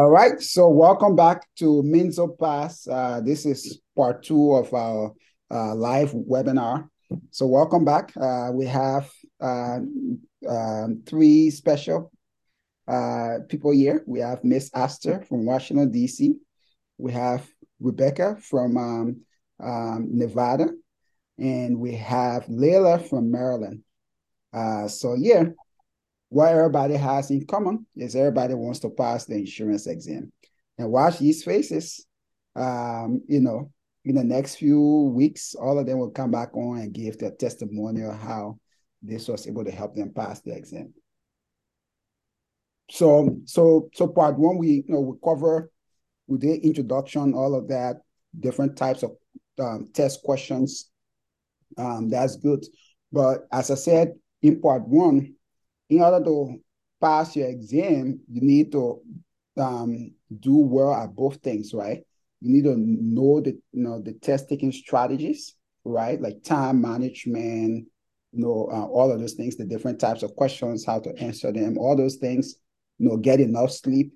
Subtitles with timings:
[0.00, 2.88] All right, so welcome back to Minzo Pass.
[2.88, 5.12] Uh, this is part two of our
[5.50, 6.88] uh, live webinar.
[7.30, 8.10] So welcome back.
[8.16, 9.10] Uh, we have
[9.42, 9.80] uh,
[10.48, 12.10] um, three special
[12.88, 14.02] uh, people here.
[14.06, 16.34] We have Miss Astor from Washington, D.C.
[16.96, 17.46] We have
[17.78, 19.20] Rebecca from um,
[19.62, 20.68] um, Nevada.
[21.38, 23.82] And we have Layla from Maryland.
[24.50, 25.44] Uh, so yeah,
[26.30, 30.32] what everybody has in common is everybody wants to pass the insurance exam.
[30.78, 32.06] And watch these faces.
[32.56, 33.72] Um, you know,
[34.04, 37.32] in the next few weeks, all of them will come back on and give their
[37.32, 38.58] testimonial how
[39.02, 40.94] this was able to help them pass the exam.
[42.90, 45.70] So, so, so part one, we you know we cover
[46.28, 47.96] with the introduction, all of that,
[48.38, 49.12] different types of
[49.58, 50.90] um, test questions.
[51.76, 52.64] Um, that's good.
[53.12, 55.34] But as I said in part one,
[55.90, 56.58] in order to
[57.00, 59.00] pass your exam, you need to
[59.58, 62.02] um, do well at both things, right?
[62.40, 66.20] You need to know the you know the test taking strategies, right?
[66.20, 67.86] Like time management,
[68.32, 71.52] you know, uh, all of those things, the different types of questions, how to answer
[71.52, 72.54] them, all those things.
[72.98, 74.12] You know, get enough sleep.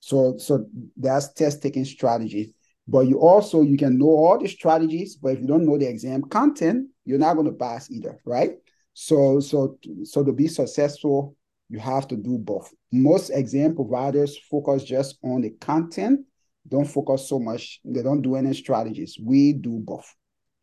[0.00, 0.66] So, so
[0.96, 2.54] that's test taking strategy.
[2.86, 5.88] But you also you can know all the strategies, but if you don't know the
[5.88, 8.52] exam content, you're not going to pass either, right?
[9.00, 11.36] So, so, so to be successful,
[11.68, 12.74] you have to do both.
[12.90, 16.26] Most exam providers focus just on the content,
[16.66, 17.78] don't focus so much.
[17.84, 19.16] They don't do any strategies.
[19.22, 20.12] We do both.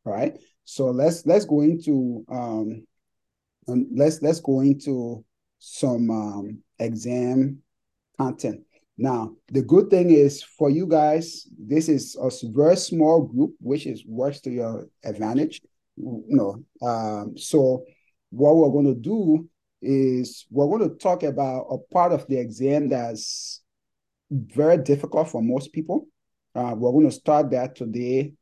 [0.03, 0.38] Right.
[0.66, 2.86] So let's let's go into um,
[3.69, 5.23] um let's let's go into
[5.58, 7.59] some um, exam
[8.17, 8.63] content.
[8.97, 13.88] Now, the good thing is for you guys, this is a very small group, which
[13.88, 15.61] is works to your advantage.
[15.95, 17.86] You know, um, so
[18.36, 19.50] what we're going to do
[19.81, 23.61] is we're going to talk about a part of the exam that's
[24.30, 26.08] very difficult for most people.
[26.53, 28.33] Uh, we're going to start that today.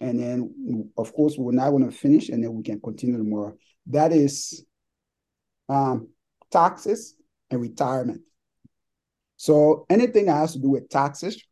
[0.00, 3.56] And then, of course, we're not going to finish and then we can continue tomorrow.
[3.86, 4.64] That is
[5.68, 6.08] um,
[6.50, 7.16] taxes
[7.50, 8.22] and retirement.
[9.36, 11.42] So anything that has to do with taxes,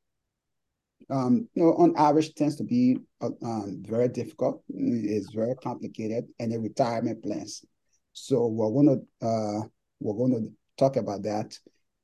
[1.09, 4.63] um, you know, on average tends to be uh, um, very difficult.
[4.69, 7.65] It's very complicated, and the retirement plans.
[8.19, 8.87] So we're going
[9.21, 9.61] to uh,
[10.01, 11.59] we're to talk about that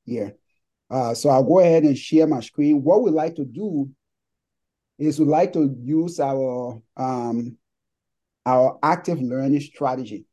[0.05, 0.35] here.
[0.89, 2.83] Uh, so I'll go ahead and share my screen.
[2.83, 3.89] What we like to do
[4.99, 7.57] is we like to use our um,
[8.45, 10.25] our active learning strategy.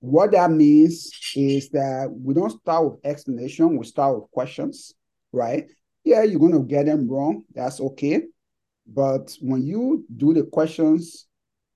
[0.00, 4.92] What that means is that we don't start with explanation, we start with questions,
[5.32, 5.70] right?
[6.04, 7.44] Yeah, you're going to get them wrong.
[7.54, 8.24] That's okay.
[8.86, 11.26] But when you do the questions,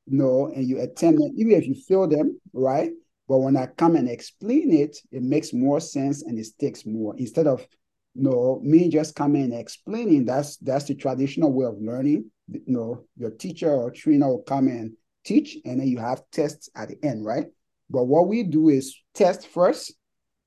[0.05, 2.91] you know, and you attempt them, even if you fail them, right?
[3.29, 7.15] But when I come and explain it, it makes more sense and it sticks more.
[7.19, 7.67] Instead of
[8.15, 12.31] you know, me just coming and explaining, that's that's the traditional way of learning.
[12.51, 14.95] You know, your teacher or trainer will come and
[15.25, 17.47] teach, and then you have tests at the end, right?
[17.91, 19.95] But what we do is test first,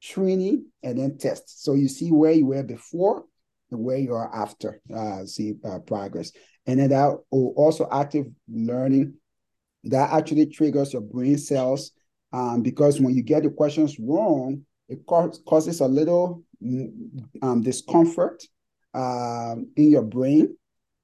[0.01, 1.63] training, and then test.
[1.63, 3.23] So you see where you were before
[3.69, 6.31] and where you are after, uh, see uh, progress.
[6.65, 9.15] And then that also active learning
[9.85, 11.91] that actually triggers your brain cells
[12.33, 16.91] um, because when you get the questions wrong, it causes a little mm,
[17.41, 18.43] um, discomfort
[18.93, 20.55] um, in your brain.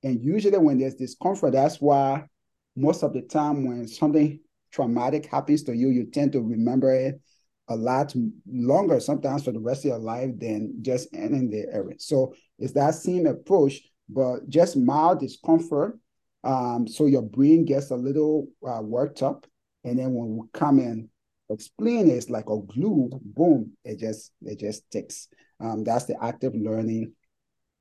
[0.03, 2.27] And usually, when there's discomfort, that's why
[2.75, 4.39] most of the time when something
[4.71, 7.19] traumatic happens to you, you tend to remember it
[7.69, 8.13] a lot
[8.45, 11.95] longer, sometimes for the rest of your life, than just ending the area.
[11.99, 15.99] So it's that same approach, but just mild discomfort.
[16.43, 19.45] Um, so your brain gets a little uh, worked up.
[19.83, 21.09] And then when we come in
[21.49, 25.27] explain is like a glue, boom, it just it just sticks.
[25.59, 27.13] Um, that's the active learning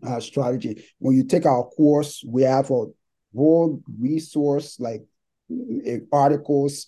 [0.06, 0.84] uh, strategy.
[0.98, 2.86] When you take our course, we have a
[3.34, 5.02] whole resource like
[5.50, 6.86] uh, articles,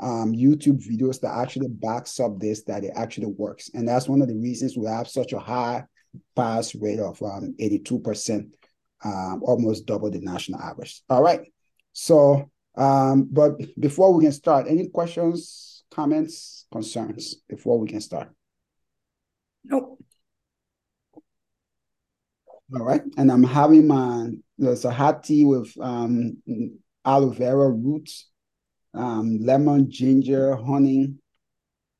[0.00, 4.22] um, YouTube videos that actually backs up this that it actually works, and that's one
[4.22, 5.84] of the reasons we have such a high
[6.34, 8.48] pass rate of um, 82%,
[9.04, 11.02] um, almost double the national average.
[11.08, 11.40] All right,
[11.92, 15.79] so um, but before we can start, any questions?
[15.90, 18.28] Comments, concerns before we can start?
[19.64, 20.02] Nope.
[22.74, 23.02] All right.
[23.16, 24.28] And I'm having my
[24.58, 26.36] there's a hot tea with um,
[27.04, 28.28] aloe vera roots,
[28.94, 31.14] um, lemon, ginger, honey,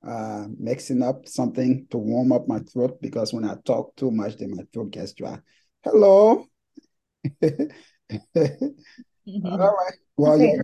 [0.06, 4.37] uh, mixing up something to warm up my throat because when I talk too much,
[4.37, 5.38] then my throat gets dry.
[5.82, 6.46] Hello.
[7.42, 8.66] mm-hmm.
[9.44, 9.94] All right.
[10.16, 10.58] Well, okay.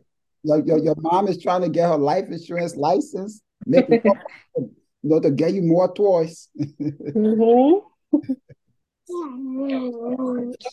[0.47, 4.05] Your, your, your mom is trying to get her life insurance license, make it,
[4.57, 4.71] you
[5.03, 6.49] know, to get you more toys.
[6.57, 7.83] mm-hmm.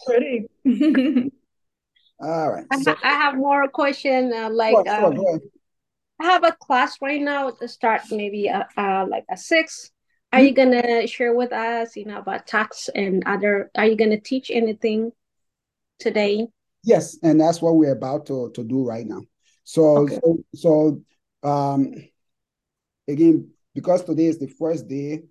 [0.05, 0.47] Pretty.
[2.19, 2.65] All right.
[2.71, 5.41] I, So, I have more question uh, like sure, sure, um, go ahead.
[6.21, 9.89] I have a class right now to start maybe uh, uh like a six.
[10.31, 13.71] Are you gonna share with us, you know, about tax and other?
[13.75, 15.11] Are you gonna teach anything
[15.99, 16.47] today?
[16.83, 19.21] Yes, and that's what we're about to, to do right now.
[19.63, 20.19] So, Okay.
[20.23, 21.01] so, so
[21.47, 21.93] um,
[23.07, 25.23] again, because today is the first day,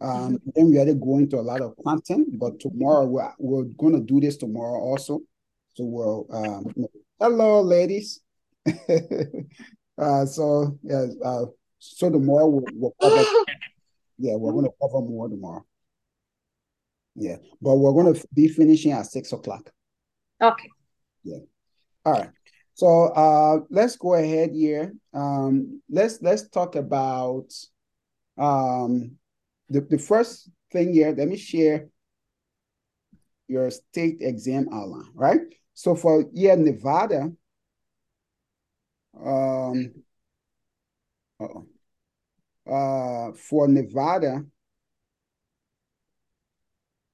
[0.00, 3.94] um, then we are going to a lot of content, but tomorrow we're, we're going
[3.94, 5.20] to do this tomorrow also.
[5.74, 6.74] So we'll, um,
[7.18, 8.20] hello, ladies.
[8.66, 11.46] uh, so, yeah, uh,
[11.78, 13.24] so tomorrow we'll, we'll cover,
[14.18, 15.64] yeah, we're going to cover more tomorrow.
[17.16, 19.70] Yeah, but we're going to be finishing at six o'clock.
[20.42, 20.68] Okay.
[21.22, 21.38] Yeah.
[22.04, 22.30] All right.
[22.74, 24.94] So uh let's go ahead here.
[25.12, 27.52] Um let's let's talk about
[28.36, 29.12] um
[29.68, 31.14] the, the first thing here.
[31.16, 31.88] Let me share
[33.48, 35.40] your state exam outline, right?
[35.74, 37.32] So for yeah, Nevada,
[39.24, 39.94] um
[42.70, 44.44] uh for Nevada,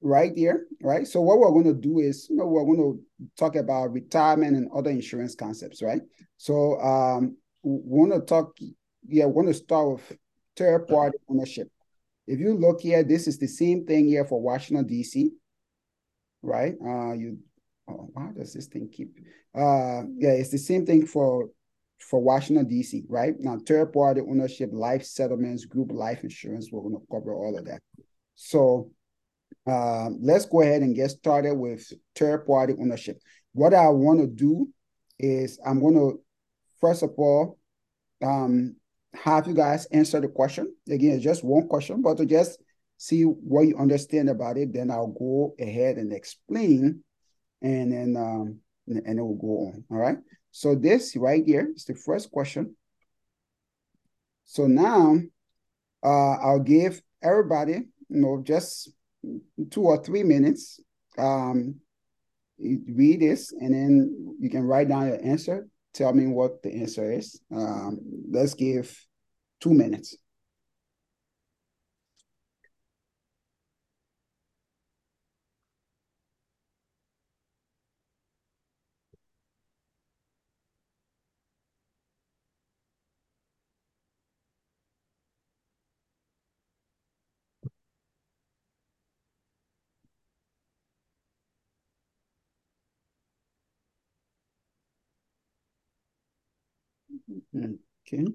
[0.01, 1.07] right here, right?
[1.07, 3.03] So what we're going to do is, you know, we're going to
[3.37, 6.01] talk about retirement and other insurance concepts, right?
[6.37, 8.57] So um, we want to talk,
[9.07, 10.17] yeah, we want to start with
[10.55, 11.69] third party ownership.
[12.27, 15.31] If you look here, this is the same thing here for Washington D.C.,
[16.41, 16.73] right?
[16.83, 17.37] Uh, you,
[17.89, 19.15] oh, why does this thing keep?
[19.53, 21.49] Uh, yeah, it's the same thing for
[21.99, 23.35] for Washington D.C., right?
[23.39, 27.65] Now, third party ownership, life settlements, group life insurance, we're going to cover all of
[27.65, 27.81] that.
[28.35, 28.89] So
[29.67, 33.19] uh, let's go ahead and get started with third party ownership.
[33.53, 34.69] What I want to do
[35.19, 36.21] is I'm going to,
[36.79, 37.59] first of all,
[38.23, 38.75] um,
[39.13, 40.73] have you guys answer the question.
[40.89, 42.59] Again, it's just one question, but to just
[42.97, 47.03] see what you understand about it, then I'll go ahead and explain,
[47.61, 49.83] and then um, and then we'll go on.
[49.91, 50.17] All right.
[50.51, 52.75] So this right here is the first question.
[54.45, 55.17] So now,
[56.03, 58.91] uh, I'll give everybody, you know, just
[59.69, 60.79] two or three minutes.
[61.17, 61.75] Um,
[62.59, 65.67] read this, and then you can write down your answer.
[65.93, 67.41] Tell me what the answer is.
[67.53, 68.95] Um, let's give
[69.59, 70.15] two minutes.
[98.13, 98.25] Okay.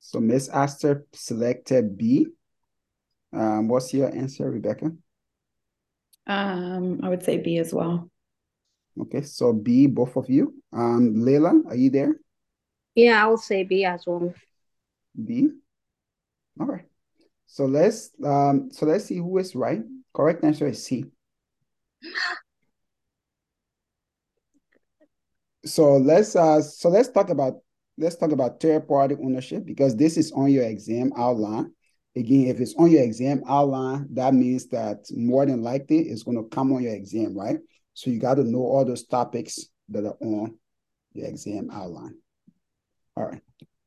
[0.00, 2.26] So Miss Astor selected B.
[3.32, 4.92] Um, what's your answer, Rebecca?
[6.26, 8.10] Um, I would say B as well.
[8.98, 10.54] Okay, so B, both of you.
[10.72, 12.16] Um, Layla, are you there?
[12.94, 14.32] Yeah, I will say B as well.
[15.22, 15.50] B.
[16.58, 16.86] All right.
[17.46, 19.82] So let's um so let's see who is right.
[20.14, 21.04] Correct answer is C.
[25.66, 27.54] So let's uh so let's talk about
[27.98, 31.72] let's talk about third party ownership because this is on your exam outline.
[32.14, 36.38] Again, if it's on your exam outline, that means that more than likely it's going
[36.38, 37.58] to come on your exam, right?
[37.92, 40.56] So you got to know all those topics that are on
[41.12, 42.14] your exam outline.
[43.16, 43.42] All right.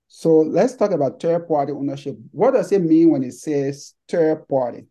[0.07, 2.17] So let's talk about third party ownership.
[2.31, 4.88] What does it mean when it says third party?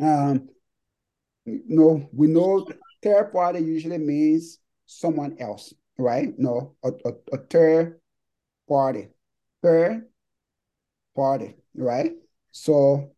[0.00, 0.48] Um,
[1.44, 2.66] you know, we know
[3.02, 6.28] third party usually means someone else, right?
[6.38, 8.00] No, a, a, a third
[8.68, 9.08] party,
[9.62, 10.06] third
[11.14, 12.12] party, right?
[12.52, 13.12] So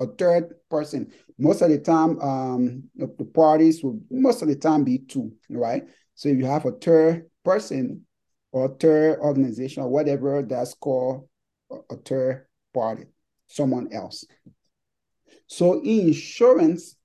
[0.00, 1.12] a third person.
[1.38, 5.84] Most of the time, um, the, parties will most of the time be two, right?
[6.14, 8.06] So if you have a third person
[8.52, 11.28] or third organization or whatever, that's called
[11.90, 13.04] a, third party,
[13.46, 14.24] someone else.
[15.46, 16.96] So in insurance,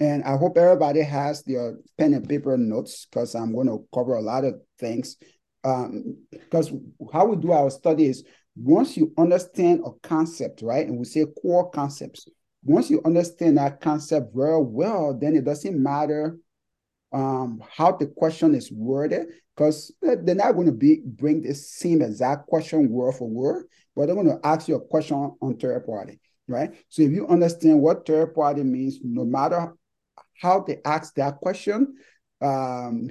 [0.00, 4.14] and I hope everybody has their pen and paper notes because I'm going to cover
[4.14, 5.16] a lot of things.
[5.62, 6.72] Um, because
[7.12, 8.24] how we do our study is
[8.56, 12.26] once you understand a concept, right, and we say core concepts,
[12.64, 16.38] once you understand that concept very well, then it doesn't matter
[17.12, 22.00] um, how the question is worded, because they're not going to be bring the same
[22.00, 25.56] exact question word for word, but they're going to ask you a question on, on
[25.56, 26.72] third party, right?
[26.88, 29.74] So if you understand what third party means, no matter
[30.40, 31.94] how they ask that question,
[32.40, 33.10] um,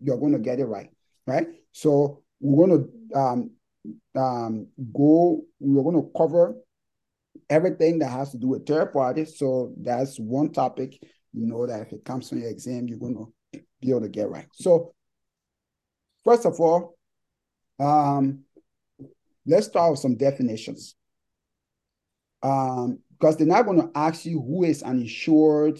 [0.00, 0.90] you're going to get it right,
[1.26, 1.46] right?
[1.72, 3.50] So we're going to um,
[4.16, 6.56] um, go, we're going to cover
[7.48, 9.24] everything that has to do with third party.
[9.24, 10.98] So that's one topic
[11.32, 14.08] you know that if it comes on your exam, you're going to be able to
[14.08, 14.46] get right.
[14.52, 14.94] So
[16.24, 16.96] first of all,
[17.78, 18.40] um,
[19.46, 20.96] let's start with some definitions.
[22.42, 25.78] Um, because they're not going to ask you who is an insured,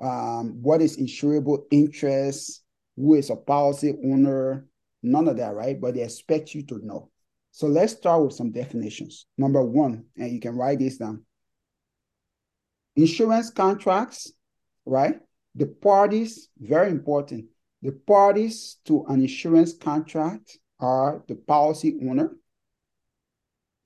[0.00, 2.62] um, what is insurable interest,
[2.96, 4.66] who is a policy owner,
[5.02, 5.80] none of that, right?
[5.80, 7.10] But they expect you to know.
[7.52, 9.26] So let's start with some definitions.
[9.38, 11.24] Number one, and you can write this down.
[12.96, 14.32] Insurance contracts,
[14.84, 15.20] right?
[15.54, 17.46] The parties, very important.
[17.82, 22.36] The parties to an insurance contract are the policy owner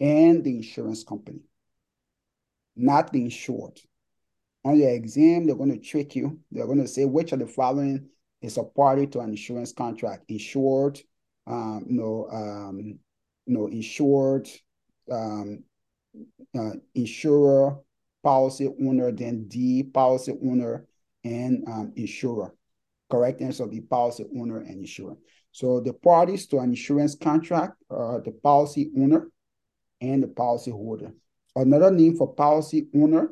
[0.00, 1.40] and the insurance company,
[2.74, 3.78] not the insured.
[4.64, 6.38] On your exam, they're going to trick you.
[6.50, 8.08] They're going to say which of the following
[8.42, 11.00] is a party to an insurance contract: insured,
[11.46, 12.98] um, you know, um,
[13.46, 14.48] you know, insured,
[15.10, 15.64] um,
[16.58, 17.78] uh, insurer,
[18.22, 20.86] policy owner, then D, policy owner,
[21.24, 22.54] and um, insurer.
[23.10, 25.16] Correct answer will be policy owner and insurer.
[25.52, 29.30] So the parties to an insurance contract are the policy owner
[30.00, 31.12] and the policy holder.
[31.56, 33.30] Another name for policy owner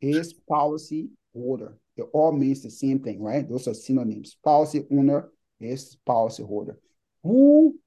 [0.00, 1.76] is policy holder.
[1.96, 3.48] It all means the same thing, right?
[3.48, 4.36] Those are synonyms.
[4.44, 6.78] Policy owner is policy holder.
[7.22, 7.78] Who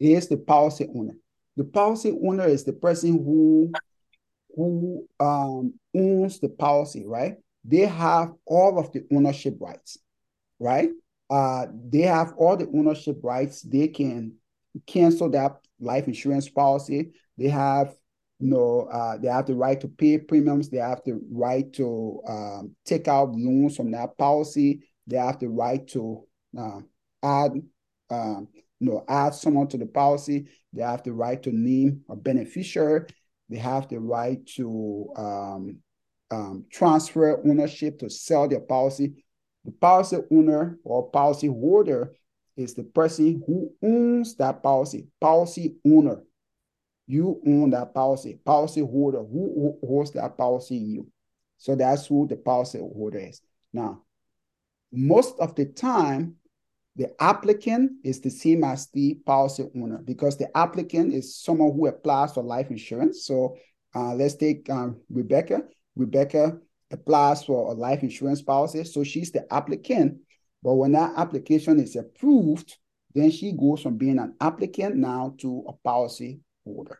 [0.00, 1.16] is the policy owner.
[1.56, 3.76] The policy owner is the person who
[4.56, 7.36] who um, owns the policy, right?
[7.64, 9.98] They have all of the ownership rights,
[10.60, 10.90] right?
[11.28, 13.62] Uh, they have all the ownership rights.
[13.62, 14.34] They can
[14.86, 17.12] cancel that life insurance policy.
[17.36, 17.94] They have
[18.40, 20.68] you know, uh, they have the right to pay premiums.
[20.68, 24.82] They have the right to um, take out loans from that policy.
[25.06, 26.24] They have the right to
[26.58, 26.80] uh,
[27.22, 27.52] add
[28.10, 28.48] um,
[28.80, 30.46] you know, add someone to the policy.
[30.72, 33.06] They have the right to name a beneficiary.
[33.48, 35.78] They have the right to um,
[36.30, 39.24] um, transfer ownership to sell their policy.
[39.64, 42.14] The policy owner or policy holder
[42.56, 45.06] is the person who owns that policy.
[45.20, 46.22] Policy owner.
[47.06, 48.38] You own that policy.
[48.44, 49.18] Policy holder.
[49.18, 50.76] Who holds that policy?
[50.76, 51.08] You.
[51.58, 53.40] So that's who the policy holder is.
[53.72, 54.02] Now,
[54.92, 56.36] most of the time,
[56.96, 61.86] the applicant is the same as the policy owner because the applicant is someone who
[61.88, 63.26] applies for life insurance.
[63.26, 63.56] So
[63.94, 65.62] uh, let's take um, Rebecca.
[65.96, 66.58] Rebecca
[66.92, 68.84] applies for a life insurance policy.
[68.84, 70.18] So she's the applicant.
[70.62, 72.76] But when that application is approved,
[73.14, 76.98] then she goes from being an applicant now to a policy holder.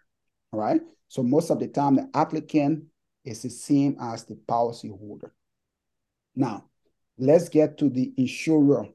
[0.52, 0.80] All right.
[1.08, 2.84] So most of the time, the applicant
[3.24, 5.32] is the same as the policy holder.
[6.34, 6.66] Now,
[7.18, 8.86] let's get to the insurer.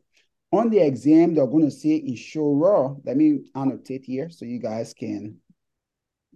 [0.51, 2.95] On the exam, they're going to say insurer.
[3.03, 5.37] Let me annotate here so you guys can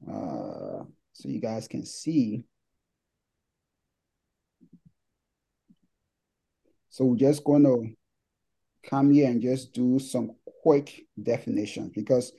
[0.08, 2.44] uh, so you guys can see.
[6.90, 7.88] So we're just going to
[8.88, 12.34] come here and just do some quick definitions because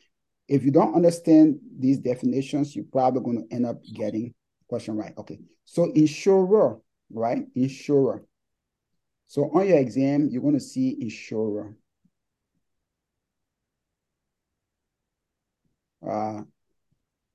[0.49, 4.35] if you don't understand these definitions, you're probably going to end up getting
[4.69, 5.15] question right.
[5.17, 5.41] Okay.
[5.65, 6.79] So insurer,
[7.11, 7.45] right?
[7.55, 8.25] Insurer.
[9.27, 11.77] So on your exam, you're going to see insurer.
[16.07, 16.43] Uh,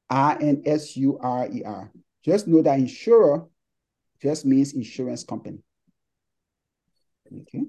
[0.10, 1.92] I-N-S-U-R-E-R.
[2.24, 3.48] Just know that insurer
[4.22, 5.60] just means insurance company.
[7.42, 7.64] Okay.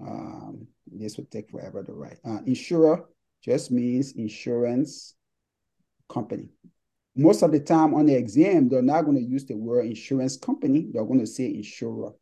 [0.00, 2.18] Um, this would take forever to write.
[2.24, 3.04] Uh, insurer
[3.46, 5.14] just means insurance
[6.08, 6.48] company.
[7.14, 10.36] Most of the time on the exam, they're not going to use the word insurance
[10.36, 10.88] company.
[10.92, 12.12] They're going to say insurer.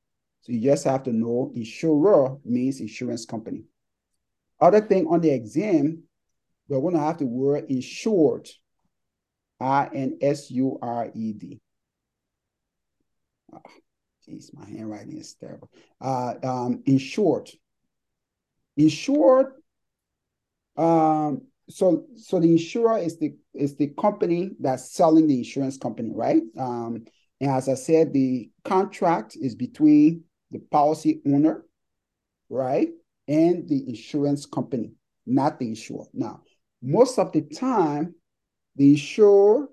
[0.42, 3.64] So you just have to know insurer means insurance company.
[4.60, 6.04] Other thing on the exam,
[6.68, 8.48] they're going to have the word insured,
[9.60, 11.60] I-N-S-U-R-E-D.
[13.52, 13.60] Oh,
[14.54, 15.70] my handwriting is terrible.
[16.00, 17.50] Uh, um, insured.
[18.76, 19.52] Insured,
[20.76, 26.10] um, so so the insurer is the is the company that's selling the insurance company,
[26.14, 26.42] right?
[26.58, 27.04] Um,
[27.40, 31.64] and as I said, the contract is between the policy owner,
[32.48, 32.88] right?
[33.26, 34.92] And the insurance company,
[35.26, 36.04] not the insurer.
[36.12, 36.42] Now,
[36.82, 38.14] most of the time,
[38.76, 39.68] the insured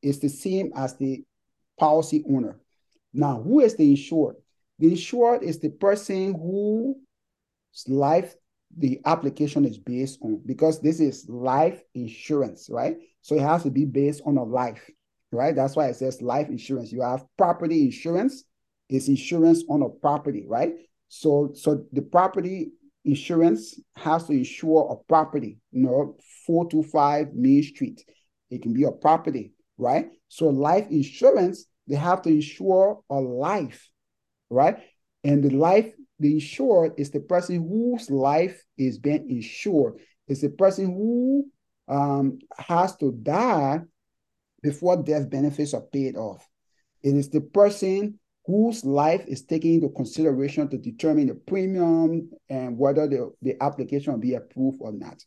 [0.00, 1.24] is the same as the
[1.78, 2.58] policy owner.
[3.12, 4.36] Now, who is the insured?
[4.78, 8.34] The insured is the person whose life
[8.76, 12.96] the application is based on because this is life insurance, right?
[13.20, 14.88] So it has to be based on a life,
[15.30, 15.54] right?
[15.54, 16.92] That's why it says life insurance.
[16.92, 18.44] You have property insurance
[18.92, 20.74] it's insurance on a property, right?
[21.08, 22.72] So, so the property
[23.06, 28.04] insurance has to insure a property, you know, 425 Main Street.
[28.50, 29.52] It can be a property.
[29.78, 30.10] right?
[30.28, 33.88] So life insurance, they have to insure a life,
[34.50, 34.78] right?
[35.24, 39.98] And the life, the insured is the person whose life is being insured.
[40.28, 41.46] It's the person who
[41.88, 43.80] um, has to die
[44.62, 46.48] before death benefits are paid off.
[47.02, 52.78] It is the person whose life is taken into consideration to determine the premium and
[52.78, 55.24] whether the, the application will be approved or not.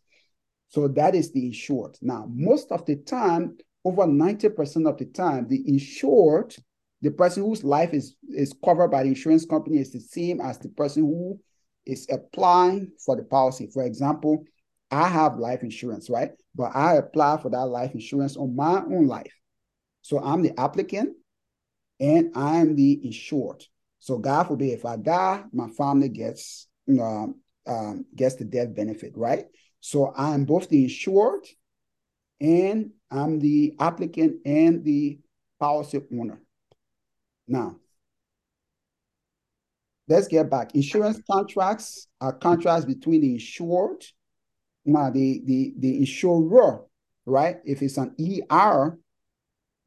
[0.69, 1.97] So that is the insured.
[2.01, 6.55] Now, most of the time, over 90% of the time, the insured,
[7.05, 10.57] the person whose life is, is covered by the insurance company is the same as
[10.57, 11.39] the person who
[11.85, 13.69] is applying for the policy.
[13.71, 14.43] For example,
[14.89, 16.31] I have life insurance, right?
[16.55, 19.31] But I apply for that life insurance on my own life.
[20.01, 21.15] So I'm the applicant
[21.99, 23.63] and I'm the insured.
[23.99, 26.67] So God forbid, if I die, my family gets,
[26.99, 27.35] um,
[28.15, 29.45] gets the death benefit, right?
[29.79, 31.45] So I'm both the insured
[32.41, 35.19] and I'm the applicant and the
[35.59, 36.41] policy owner.
[37.47, 37.77] Now,
[40.07, 40.75] let's get back.
[40.75, 44.05] Insurance contracts are contracts between the insured,
[44.85, 46.81] now the, the, the insurer,
[47.25, 47.57] right?
[47.65, 48.97] If it's an ER,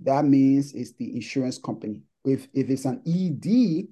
[0.00, 2.02] that means it's the insurance company.
[2.24, 3.88] If, if it's an ED,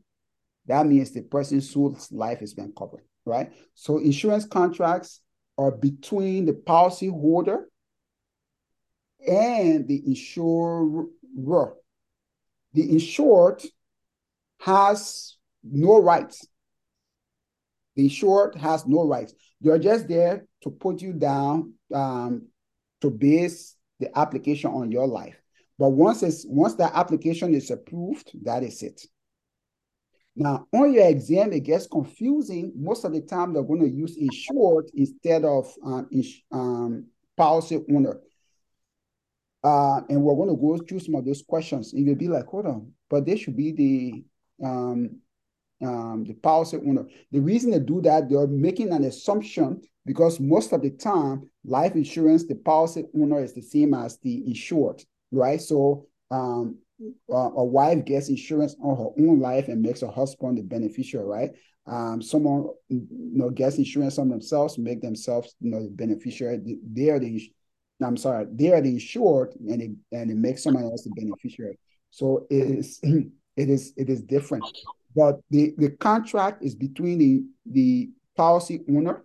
[0.66, 3.52] that means the person's whose life has been covered, right?
[3.74, 5.20] So insurance contracts
[5.58, 7.68] are between the policy holder
[9.26, 11.06] and the insurer.
[12.76, 13.62] The insured
[14.60, 16.46] has no rights.
[17.94, 19.32] The insured has no rights.
[19.62, 22.48] They're just there to put you down um,
[23.00, 25.40] to base the application on your life.
[25.78, 29.00] But once it's once that application is approved, that is it.
[30.34, 32.74] Now, on your exam, it gets confusing.
[32.76, 36.10] Most of the time, they're going to use insured instead of um,
[36.52, 37.06] um,
[37.38, 38.20] policy owner.
[39.66, 41.92] Uh, and we're going to go through some of those questions.
[41.92, 45.18] And you'll be like, hold on, but they should be the um,
[45.82, 47.04] um, the policy owner.
[47.32, 51.96] The reason they do that, they're making an assumption because most of the time, life
[51.96, 55.02] insurance, the policy owner is the same as the insured
[55.32, 55.60] right?
[55.60, 56.78] So um,
[57.28, 61.50] a wife gets insurance on her own life and makes her husband the beneficiary, right?
[61.86, 66.60] Um, someone you know gets insurance on themselves, make themselves you know the beneficiary.
[66.92, 67.52] They are the
[68.02, 71.78] I'm sorry, they are the insured, and it and it makes someone else the beneficiary.
[72.10, 74.64] So it is it is it is different.
[75.14, 79.24] But the the contract is between the the policy owner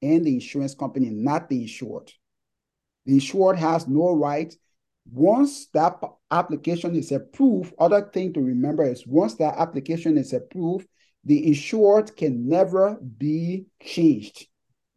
[0.00, 2.10] and the insurance company, not the insured.
[3.06, 4.54] The insured has no right
[5.10, 10.88] once that application is approved, other thing to remember is once that application is approved,
[11.24, 14.46] the insured can never be changed.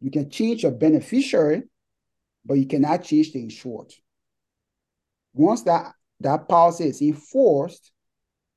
[0.00, 1.64] You can change your beneficiary,
[2.48, 3.92] but you cannot change the insured.
[5.34, 7.92] Once that, that policy is enforced,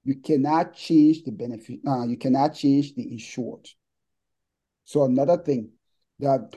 [0.04, 3.67] you cannot change the benefit, uh, you cannot change the insured.
[4.86, 5.69] So another thing
[6.19, 6.56] that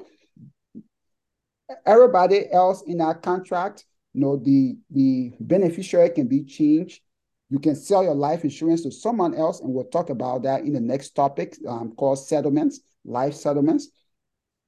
[1.84, 7.02] everybody else in that contract you know, the, the beneficiary can be changed.
[7.50, 10.72] You can sell your life insurance to someone else, and we'll talk about that in
[10.72, 13.88] the next topic um, called settlements, life settlements.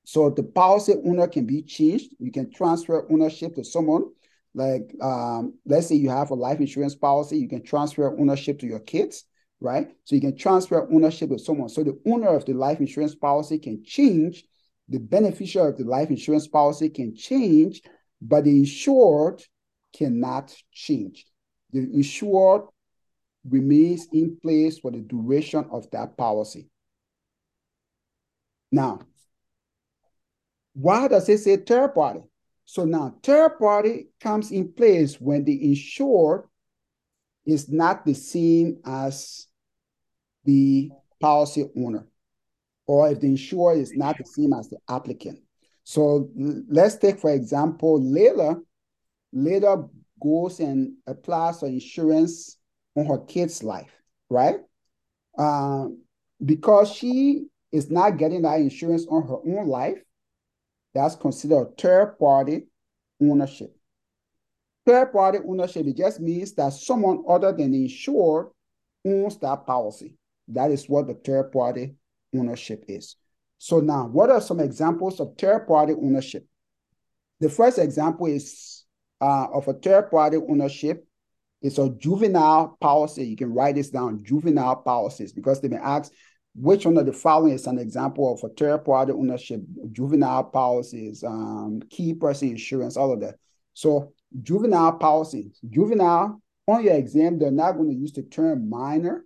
[0.06, 2.14] So the policy owner can be changed.
[2.20, 4.04] You can transfer ownership to someone.
[4.54, 8.66] Like, um, let's say you have a life insurance policy, you can transfer ownership to
[8.66, 9.24] your kids,
[9.60, 9.88] right?
[10.04, 11.68] So you can transfer ownership to someone.
[11.68, 14.44] So the owner of the life insurance policy can change.
[14.88, 17.82] The beneficiary of the life insurance policy can change
[18.20, 19.42] but the insured
[19.92, 21.26] cannot change.
[21.72, 22.62] The insured
[23.48, 26.68] remains in place for the duration of that policy.
[28.72, 29.00] Now,
[30.76, 32.20] why does it say third party?
[32.66, 36.44] So now third party comes in place when the insured
[37.46, 39.46] is not the same as
[40.44, 42.06] the policy owner,
[42.86, 45.38] or if the insured is not the same as the applicant.
[45.84, 46.28] So
[46.68, 48.60] let's take, for example, Layla.
[49.34, 49.88] Layla
[50.22, 52.58] goes and applies for insurance
[52.96, 53.92] on her kid's life,
[54.28, 54.56] right?
[55.38, 55.86] Uh,
[56.44, 59.98] because she is not getting that insurance on her own life,
[60.96, 62.66] that's considered third party
[63.22, 63.76] ownership.
[64.84, 68.48] Third party ownership, it just means that someone other than the insured
[69.04, 70.14] owns that policy.
[70.48, 71.94] That is what the third party
[72.34, 73.16] ownership is.
[73.58, 76.46] So now, what are some examples of third-party ownership?
[77.40, 78.84] The first example is
[79.20, 81.06] uh, of a third-party ownership.
[81.62, 83.26] It's a juvenile policy.
[83.26, 86.12] You can write this down, juvenile policies, because they may ask
[86.58, 89.60] which one of the following is an example of a third-party ownership,
[89.92, 93.36] juvenile policies, um, key person insurance, all of that.
[93.74, 99.24] So juvenile policies, Juvenile, on your exam, they're not going to use the term minor,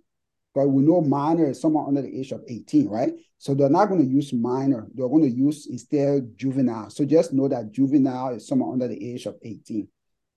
[0.53, 3.13] but we know minor is someone under the age of 18, right?
[3.37, 4.87] So they're not going to use minor.
[4.93, 6.89] They're going to use instead juvenile.
[6.89, 9.87] So just know that juvenile is someone under the age of 18.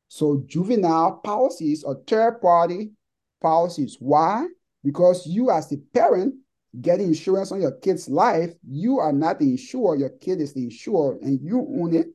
[0.08, 2.92] So juvenile policies are third party
[3.42, 3.96] policies.
[3.98, 4.46] Why?
[4.82, 6.34] Because you as the parent
[6.80, 10.64] getting insurance on your kid's life, you are not the insured, your kid is the
[10.64, 12.08] insured and you own it.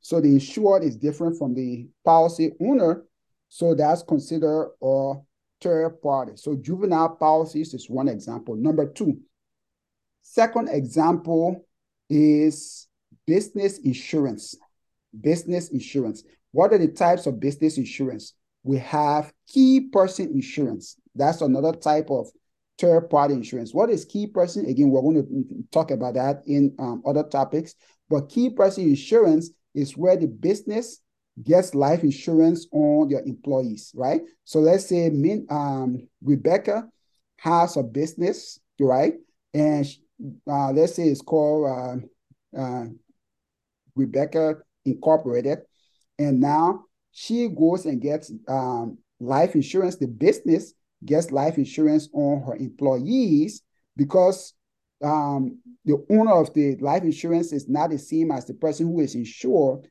[0.00, 3.04] So the insured is different from the policy owner.
[3.48, 5.14] So that's considered a
[5.60, 6.32] third party.
[6.36, 8.54] So juvenile policies is one example.
[8.54, 9.18] Number two,
[10.22, 11.66] second example
[12.08, 12.86] is
[13.26, 14.54] business insurance.
[15.20, 16.22] Business insurance.
[16.52, 18.34] What are the types of business insurance?
[18.62, 20.96] We have key person insurance.
[21.14, 22.28] That's another type of
[22.78, 23.74] third party insurance.
[23.74, 24.66] What is key person?
[24.66, 27.74] Again, we're going to talk about that in um, other topics.
[28.08, 31.00] But key person insurance is where the business
[31.42, 34.22] gets life insurance on their employees, right?
[34.44, 36.88] So let's say me, um, Rebecca
[37.38, 39.14] has a business, right?
[39.54, 39.86] And
[40.50, 42.02] uh, let's say it's called
[42.56, 42.84] uh, uh,
[43.94, 45.60] Rebecca Incorporated.
[46.18, 49.96] And now she goes and gets um, life insurance.
[49.96, 53.62] The business gets life insurance on her employees
[53.96, 54.54] because
[55.02, 59.00] um, the owner of the life insurance is not the same as the person who
[59.00, 59.88] is insured.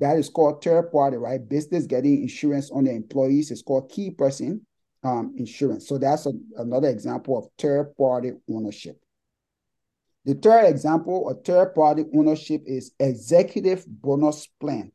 [0.00, 1.48] That is called third party, right?
[1.48, 4.66] Business getting insurance on their employees is called key person
[5.02, 5.88] um, insurance.
[5.88, 8.98] So that's a, another example of third party ownership.
[10.24, 14.90] The third example of third party ownership is executive bonus plan.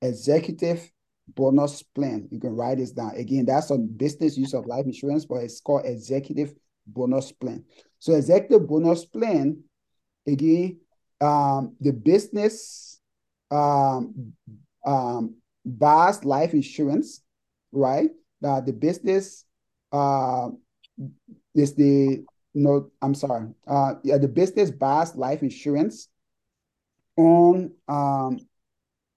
[0.00, 0.90] Executive
[1.28, 2.28] bonus plan.
[2.30, 3.16] You can write this down.
[3.16, 6.54] Again, that's a business use of life insurance, but it's called executive
[6.86, 7.64] bonus plan.
[7.98, 9.62] So executive bonus plan,
[10.26, 10.78] again,
[11.20, 13.00] um, the business
[13.50, 14.32] um,
[14.84, 17.22] um, buys life insurance,
[17.72, 18.10] right?
[18.44, 19.44] Uh, the business
[19.92, 20.48] uh,
[21.54, 22.24] is the
[22.56, 23.48] no, I'm sorry.
[23.66, 26.08] Uh, yeah, the business buys life insurance
[27.16, 28.38] on um,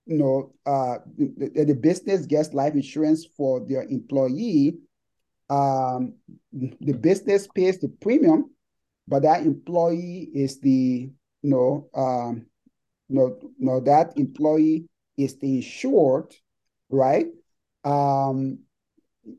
[0.07, 4.77] you know, uh, the, the business gets life insurance for their employee.
[5.49, 6.15] Um,
[6.51, 8.51] the business pays the premium,
[9.07, 11.09] but that employee is the
[11.41, 12.45] you know, um,
[13.09, 16.35] no, no, that employee is the insured,
[16.89, 17.27] right?
[17.83, 18.59] Um,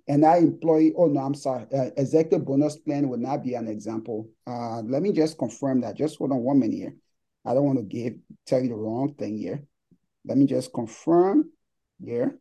[0.07, 3.69] and that employee, oh no, I'm sorry, uh, executive bonus plan would not be an
[3.69, 4.29] example.
[4.47, 5.97] Uh, let me just confirm that.
[5.97, 6.95] Just hold on one minute here.
[7.45, 8.15] I don't want to give
[8.47, 9.63] tell you the wrong thing here.
[10.25, 11.51] Let me just confirm
[12.05, 12.39] here.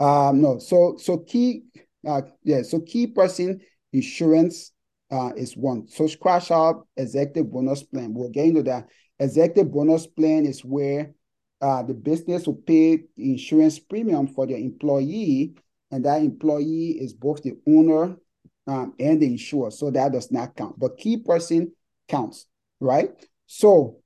[0.00, 1.62] Um, no, so so key,
[2.06, 3.60] uh, yeah, so key person
[3.92, 4.72] insurance
[5.10, 5.86] uh, is one.
[5.88, 8.12] So scratch out executive bonus plan.
[8.14, 8.88] We'll get into that.
[9.18, 11.12] Executive bonus plan is where
[11.60, 15.54] uh, the business will pay insurance premium for their employee,
[15.92, 18.16] and that employee is both the owner
[18.66, 19.70] um, and the insurer.
[19.70, 20.78] So that does not count.
[20.78, 21.72] But key person
[22.08, 22.46] counts,
[22.80, 23.10] right?
[23.46, 24.01] So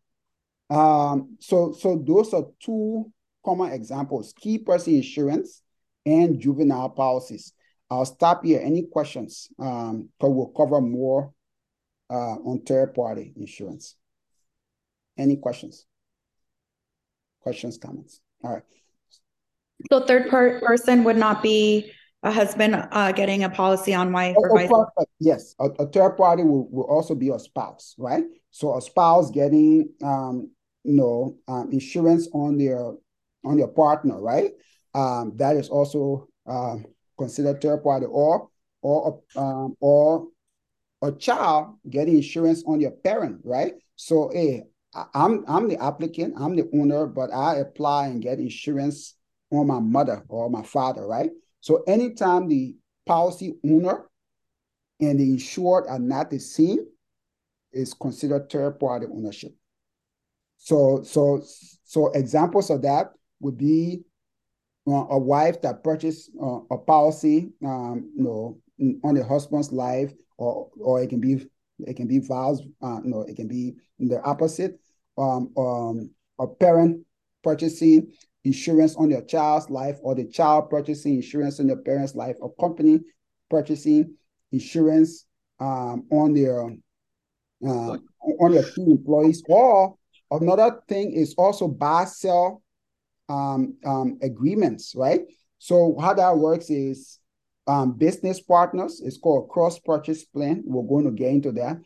[0.71, 3.13] um, so, so those are two
[3.45, 5.63] common examples, key person insurance
[6.05, 7.53] and juvenile policies.
[7.91, 8.61] I'll stop here.
[8.63, 9.49] Any questions?
[9.59, 11.33] Um, but we'll cover more
[12.11, 13.95] uh, on third party insurance.
[15.17, 15.87] Any questions?
[17.41, 18.21] Questions, comments?
[18.43, 18.63] All right.
[19.91, 24.35] So third part person would not be a husband uh, getting a policy on wife
[24.37, 25.07] or vice versa.
[25.21, 28.25] Yes, a, a, third party will, will also be a spouse, right?
[28.51, 30.51] So a spouse getting um,
[30.87, 32.93] you know, um, insurance on their
[33.45, 34.53] on their partner, right?
[34.95, 36.87] Um, that is also um,
[37.19, 38.49] considered third party, or
[38.83, 40.29] or um, or
[41.03, 43.75] a child getting insurance on your parent, right?
[43.97, 44.63] So, hey,
[45.13, 49.17] I'm I'm the applicant, I'm the owner, but I apply and get insurance
[49.51, 51.31] on my mother or my father, right?
[51.61, 54.07] So, anytime the policy owner
[55.01, 56.87] and the insured are not the same,
[57.73, 59.53] is considered third party ownership.
[60.67, 61.45] So, so,
[61.85, 64.03] so examples of that would be
[64.89, 68.59] uh, a wife that purchased uh, a policy, um, you know,
[69.05, 71.47] on the husband's life, or or it can be
[71.87, 74.81] it can be vows, uh, no, it can be the opposite.
[75.17, 77.07] Um, um, a parent
[77.45, 82.35] purchasing insurance on their child's life, or the child purchasing insurance on their parent's life,
[82.41, 82.99] or company
[83.49, 84.17] purchasing
[84.51, 85.27] insurance
[85.61, 86.65] um, on their
[87.65, 87.97] uh,
[88.41, 89.95] on their key employees, or
[90.31, 92.63] Another thing is also buy sell
[93.29, 95.23] um, um, agreements, right?
[95.59, 97.19] So how that works is
[97.67, 99.03] um, business partners.
[99.05, 100.63] It's called cross purchase plan.
[100.67, 101.79] We're going to get into that.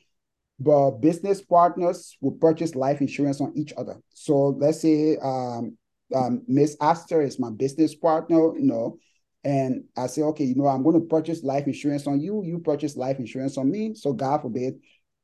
[0.58, 3.96] But business partners will purchase life insurance on each other.
[4.10, 5.78] So let's say um,
[6.14, 8.98] um, Miss Astor is my business partner, you know,
[9.42, 12.42] and I say, okay, you know, I'm going to purchase life insurance on you.
[12.44, 13.94] You purchase life insurance on me.
[13.94, 14.74] So God forbid,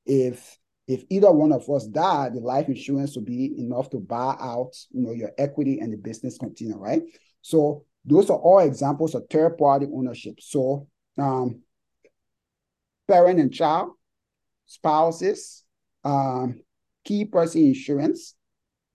[0.06, 4.36] if if either one of us die, the life insurance will be enough to buy
[4.40, 7.02] out, you know, your equity and the business continue, right?
[7.42, 10.38] So those are all examples of third party ownership.
[10.40, 10.86] So
[11.18, 11.62] um,
[13.08, 13.92] parent and child,
[14.66, 15.64] spouses,
[16.04, 16.60] um,
[17.04, 18.34] key person insurance,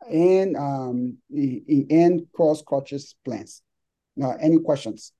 [0.09, 3.61] and um, and cross purchase plans.
[4.15, 5.11] Now, any questions?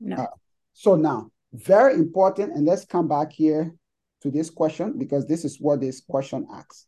[0.00, 0.16] No.
[0.16, 0.26] Uh,
[0.72, 3.74] so now, very important, and let's come back here
[4.22, 6.86] to this question because this is what this question asks,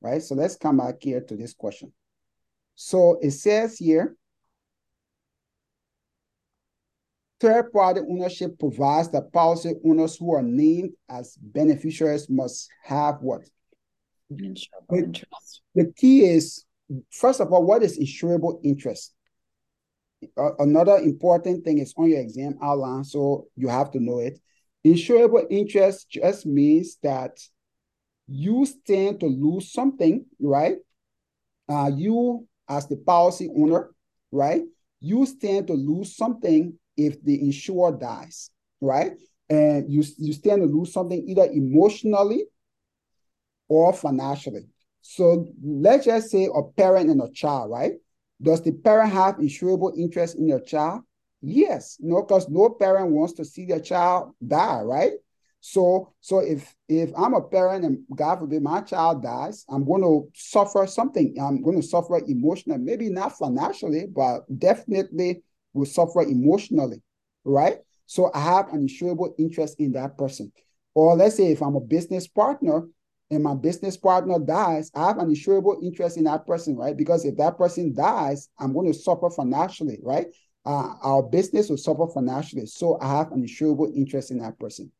[0.00, 0.22] right?
[0.22, 1.92] So let's come back here to this question.
[2.74, 4.16] So it says here,
[7.40, 13.42] third party ownership provides that policy owners who are named as beneficiaries must have what?
[14.32, 15.24] Insurable
[15.74, 16.64] The key is,
[17.10, 19.14] first of all, what is insurable interest?
[20.58, 24.38] Another important thing is on your exam outline, so you have to know it.
[24.84, 27.38] Insurable interest just means that
[28.28, 30.76] you stand to lose something, right?
[31.68, 33.90] Uh, you, as the policy owner,
[34.30, 34.62] right?
[35.00, 39.12] You stand to lose something if the insurer dies, right?
[39.48, 42.44] And you, you stand to lose something either emotionally
[43.68, 44.66] or financially.
[45.00, 47.92] So let's just say a parent and a child, right?
[48.42, 51.02] Does the parent have insurable interest in your child?
[51.40, 55.12] Yes, no, because no parent wants to see their child die, right?
[55.60, 60.02] So, so if if I'm a parent and God forbid my child dies, I'm going
[60.02, 61.36] to suffer something.
[61.40, 67.00] I'm going to suffer emotionally, maybe not financially, but definitely will suffer emotionally,
[67.44, 67.78] right?
[68.06, 70.52] So I have an insurable interest in that person.
[70.94, 72.82] Or let's say if I'm a business partner
[73.32, 76.94] and my business partner dies, I have an insurable interest in that person, right?
[76.94, 80.26] Because if that person dies, I'm going to suffer financially, right?
[80.66, 82.66] Uh, our business will suffer financially.
[82.66, 84.92] So I have an insurable interest in that person.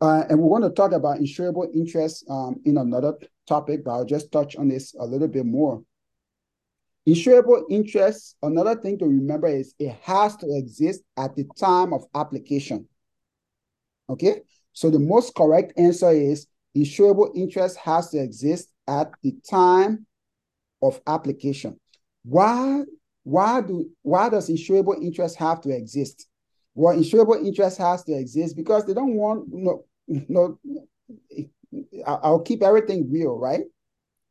[0.00, 3.14] Uh, and we want to talk about insurable interest um, in another
[3.46, 5.82] topic, but I'll just touch on this a little bit more.
[7.06, 12.04] Insurable interest, another thing to remember is it has to exist at the time of
[12.14, 12.88] application.
[14.08, 14.40] Okay,
[14.72, 16.46] so the most correct answer is
[16.76, 20.06] insurable interest has to exist at the time
[20.82, 21.78] of application.
[22.24, 22.82] Why,
[23.24, 26.26] why, do, why does insurable interest have to exist?
[26.74, 30.58] Well, insurable interest has to exist because they don't want, no, no,
[32.06, 33.62] I'll keep everything real, right?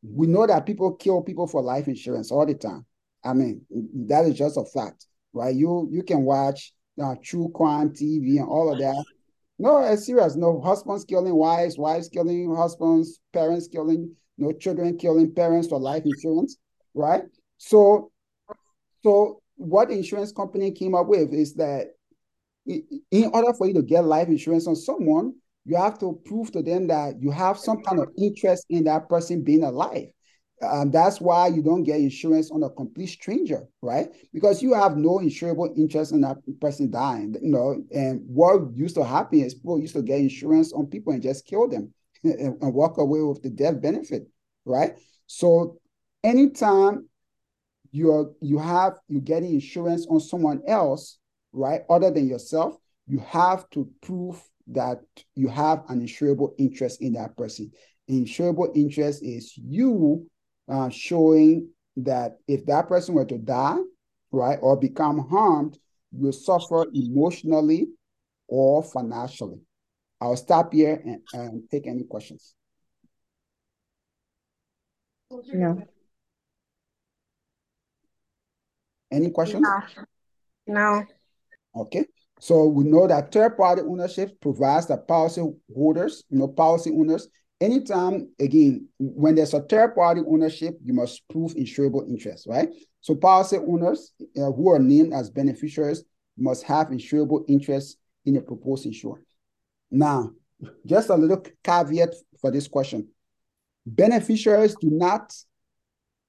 [0.02, 2.86] We know that people kill people for life insurance all the time.
[3.24, 3.62] I mean,
[4.08, 5.54] that is just a fact, right?
[5.54, 6.72] You you can watch
[7.02, 9.04] uh, true crime TV and all of that.
[9.58, 10.36] No, it's serious.
[10.36, 16.04] No husbands killing wives, wives killing husbands, parents killing, no children killing parents for life
[16.04, 16.56] insurance,
[16.94, 17.22] right?
[17.56, 18.12] So,
[19.02, 21.88] so what insurance company came up with is that
[22.66, 26.62] in order for you to get life insurance on someone, you have to prove to
[26.62, 30.08] them that you have some kind of interest in that person being alive.
[30.62, 34.08] Um, that's why you don't get insurance on a complete stranger, right?
[34.32, 37.82] Because you have no insurable interest in that person dying, you know.
[37.94, 41.46] And what used to happen is people used to get insurance on people and just
[41.46, 41.92] kill them
[42.24, 44.28] and, and walk away with the death benefit,
[44.64, 44.98] right?
[45.26, 45.78] So
[46.24, 47.08] anytime
[47.90, 51.18] you're you have you getting insurance on someone else,
[51.52, 55.00] right, other than yourself, you have to prove that
[55.34, 57.70] you have an insurable interest in that person.
[58.10, 60.28] Insurable interest is you
[60.68, 63.78] uh, showing that if that person were to die,
[64.30, 65.78] right, or become harmed,
[66.12, 67.88] you suffer emotionally
[68.46, 69.60] or financially.
[70.20, 72.54] I'll stop here and, and take any questions.
[75.30, 75.82] No.
[79.10, 79.62] Any questions?
[79.62, 79.82] No.
[80.66, 81.04] no.
[81.76, 82.06] Okay.
[82.40, 85.42] So we know that third-party ownership provides the policy
[85.74, 87.28] holders, you know, policy owners,
[87.60, 92.68] anytime, again, when there's a third-party ownership, you must prove insurable interest, right?
[93.00, 96.04] So policy owners uh, who are named as beneficiaries
[96.36, 99.22] must have insurable interest in a proposed insurer.
[99.90, 100.32] Now,
[100.84, 103.08] just a little caveat for this question.
[103.86, 105.34] Beneficiaries do not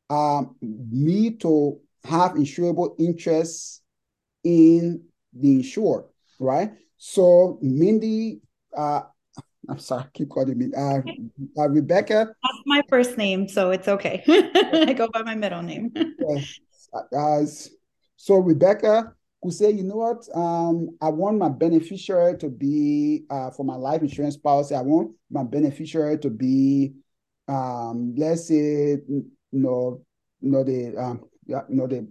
[0.09, 3.81] um, need to have insurable interest
[4.43, 6.05] in the insured,
[6.39, 6.71] right?
[6.97, 8.41] So Mindy,
[8.75, 9.01] uh,
[9.69, 11.01] I'm sorry, keep calling me uh,
[11.57, 12.27] uh, Rebecca.
[12.43, 14.23] That's my first name, so it's okay.
[14.27, 15.93] I go by my middle name.
[17.15, 17.41] uh,
[18.15, 20.27] so Rebecca could say, you know what?
[20.35, 24.75] Um, I want my beneficiary to be uh, for my life insurance policy.
[24.75, 26.93] I want my beneficiary to be
[27.49, 30.01] um, let's say, you know,
[30.41, 32.07] you know the um, yeah, you know the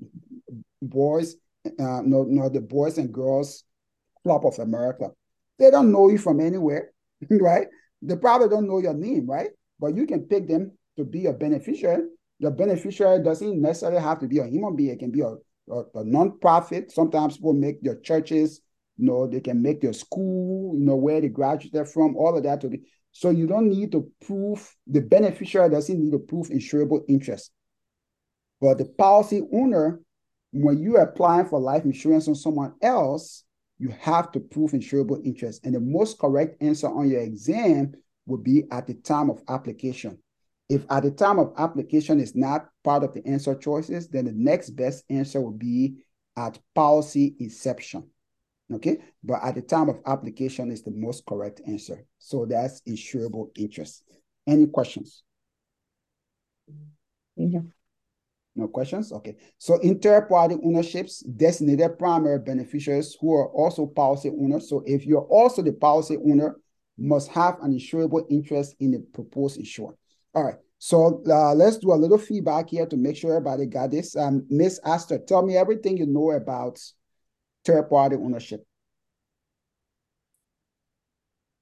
[0.82, 3.64] boys, uh, no, no, the boys and girls
[4.24, 5.10] club of America.
[5.58, 6.92] They don't know you from anywhere,
[7.30, 7.66] right?
[8.02, 9.50] They probably don't know your name, right?
[9.80, 12.04] But you can pick them to be a beneficiary.
[12.38, 14.90] Your beneficiary doesn't necessarily have to be a human being.
[14.90, 15.34] It can be a,
[15.72, 16.92] a, a non-profit.
[16.92, 18.60] Sometimes people make your churches,
[18.96, 22.44] you know, they can make your school, you know, where they graduated from, all of
[22.44, 22.82] that to be.
[23.12, 27.50] So you don't need to prove, the beneficiary doesn't need to prove insurable interest.
[28.60, 30.00] But the policy owner,
[30.52, 33.44] when you're applying for life insurance on someone else,
[33.78, 35.64] you have to prove insurable interest.
[35.64, 37.94] And the most correct answer on your exam
[38.26, 40.18] would be at the time of application.
[40.68, 44.32] If at the time of application is not part of the answer choices, then the
[44.32, 45.98] next best answer would be
[46.36, 48.10] at policy inception.
[48.70, 52.04] Okay, but at the time of application is the most correct answer.
[52.18, 54.04] So that's insurable interest.
[54.46, 55.22] Any questions?
[57.36, 57.60] Yeah.
[58.58, 59.12] No questions?
[59.12, 59.36] Okay.
[59.58, 64.68] So inter-party ownerships, designated primary beneficiaries who are also policy owners.
[64.68, 66.56] So if you're also the policy owner,
[66.98, 69.94] must have an insurable interest in the proposed insured.
[70.34, 70.56] All right.
[70.78, 74.16] So uh, let's do a little feedback here to make sure everybody got this.
[74.16, 76.80] Um, Miss Astor, tell me everything you know about
[77.64, 78.66] third-party ownership.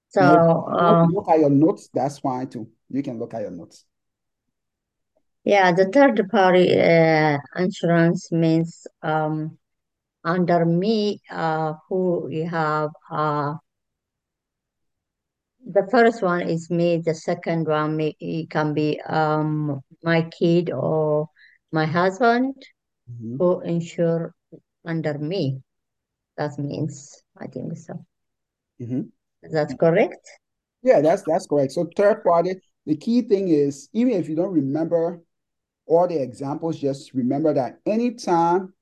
[0.09, 1.91] So, Now, um, look at your notes.
[1.93, 2.71] That's fine too.
[2.89, 3.85] You can look at your notes.
[5.47, 9.59] Yeah, the third party uh, insurance means um,
[10.25, 13.55] under me, uh, who you have uh,
[15.67, 20.71] the first one is me, the second one may, it can be um my kid
[20.71, 21.29] or
[21.73, 22.55] my husband
[23.11, 23.37] Mhm.
[23.39, 24.35] who insure
[24.85, 25.63] under me.
[26.37, 28.05] That means I think so.
[28.81, 29.11] Mhm.
[29.53, 30.27] That's correct?
[30.83, 31.73] Yeah, that's that's correct.
[31.73, 35.21] So third party, the key thing is even if you don't remember
[35.87, 38.73] all the examples, just remember that anytime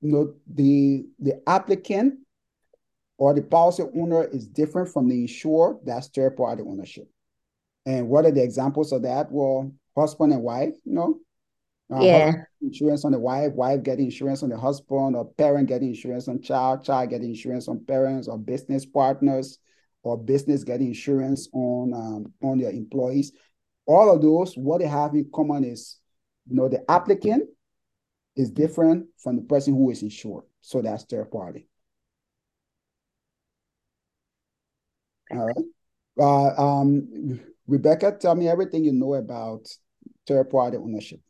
[0.00, 2.18] you know the the applicant
[3.18, 7.08] or the policy owner is different from the insured, that's third party ownership.
[7.86, 9.30] And what are the examples of that?
[9.30, 11.20] Well, husband and wife, you know,
[11.94, 15.88] uh, Yeah, insurance on the wife, wife getting insurance on the husband, or parent getting
[15.88, 19.58] insurance on child, child getting insurance on parents, or business partners,
[20.02, 23.32] or business getting insurance on um, on their employees.
[23.86, 25.98] All of those, what they have in common is,
[26.46, 27.48] you know, the applicant
[28.36, 30.44] is different from the person who is insured.
[30.60, 31.66] So that's third party.
[35.30, 35.56] All right.
[36.18, 39.66] Uh, um, Rebecca, tell me everything you know about
[40.26, 41.20] third party ownership.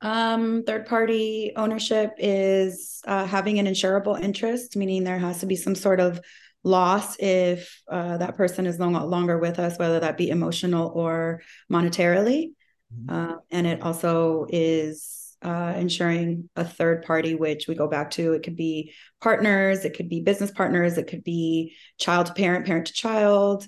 [0.00, 5.56] Um, third party ownership is uh, having an insurable interest, meaning there has to be
[5.56, 6.20] some sort of
[6.64, 11.42] loss if uh, that person is no longer with us, whether that be emotional or
[11.70, 12.52] monetarily.
[12.94, 13.10] Mhm.
[13.10, 18.32] Uh, and it also is uh, ensuring a third party, which we go back to.
[18.32, 22.66] It could be partners, it could be business partners, it could be child to parent,
[22.66, 23.66] parent to child.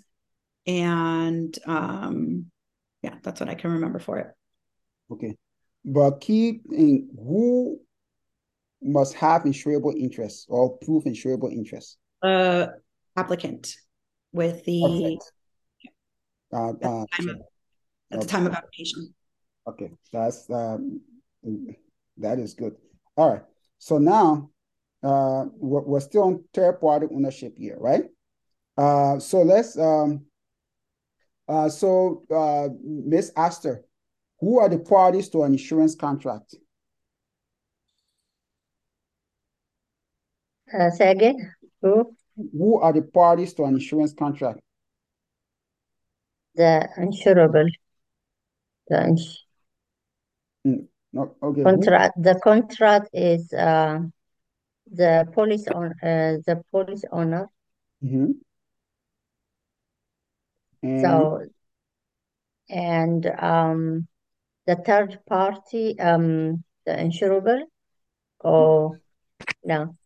[0.66, 2.46] And um,
[3.02, 4.28] yeah, that's what I can remember for it.
[5.10, 5.36] Okay.
[5.84, 7.80] But keep in who
[8.80, 11.98] must have insurable interest or prove insurable interest.
[12.22, 12.68] Uh,
[13.16, 13.76] applicant
[14.32, 15.32] with the Perfect.
[16.52, 17.44] Uh, at the uh, time of, at
[18.10, 18.26] the okay.
[18.26, 19.14] time of application.
[19.66, 21.00] Okay, that's um,
[22.18, 22.76] that is good.
[23.16, 23.42] All right.
[23.78, 24.50] So now
[25.02, 28.04] uh, we're, we're still on third party ownership here, right?
[28.76, 30.26] Uh, so let's um,
[31.48, 33.84] uh, so uh, Miss Astor,
[34.40, 36.54] who are the parties to an insurance contract?
[40.78, 41.54] uh, say again.
[41.82, 42.16] Who?
[42.36, 44.60] Who are the parties to an insurance contract?
[46.56, 47.68] The insurable.
[48.88, 49.44] The ins
[51.12, 51.62] No, okay.
[51.62, 52.22] contract.
[52.22, 54.00] The contract is uh,
[54.90, 57.48] the police on uh, the police owner.
[58.02, 58.34] Mhm.
[60.82, 61.40] And So
[62.68, 64.08] and um
[64.66, 67.62] the third party um the insurable
[68.40, 69.00] or
[69.64, 69.96] no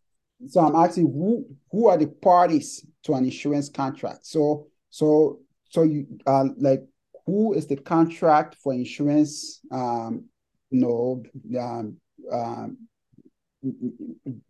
[0.47, 4.25] So I'm asking who who are the parties to an insurance contract?
[4.25, 6.83] So so so you uh like
[7.25, 10.25] who is the contract for insurance um
[10.69, 11.23] you know
[11.59, 11.97] um
[12.31, 12.77] um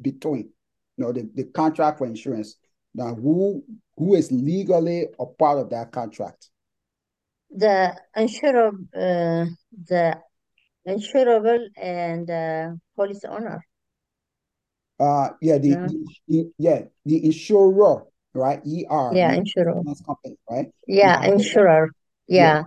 [0.01, 0.49] between
[0.97, 2.55] you know the, the contract for insurance.
[2.93, 3.63] Now who
[3.97, 6.49] who is legally a part of that contract?
[7.51, 9.45] the insurable uh,
[9.87, 10.17] the
[10.87, 13.63] insurable and uh, police owner
[14.99, 15.87] Uh yeah the, No.
[16.27, 21.33] the yeah the insurer right ER yeah insurer insurance company right yeah Insurer.
[21.33, 21.91] insurer
[22.27, 22.63] yeah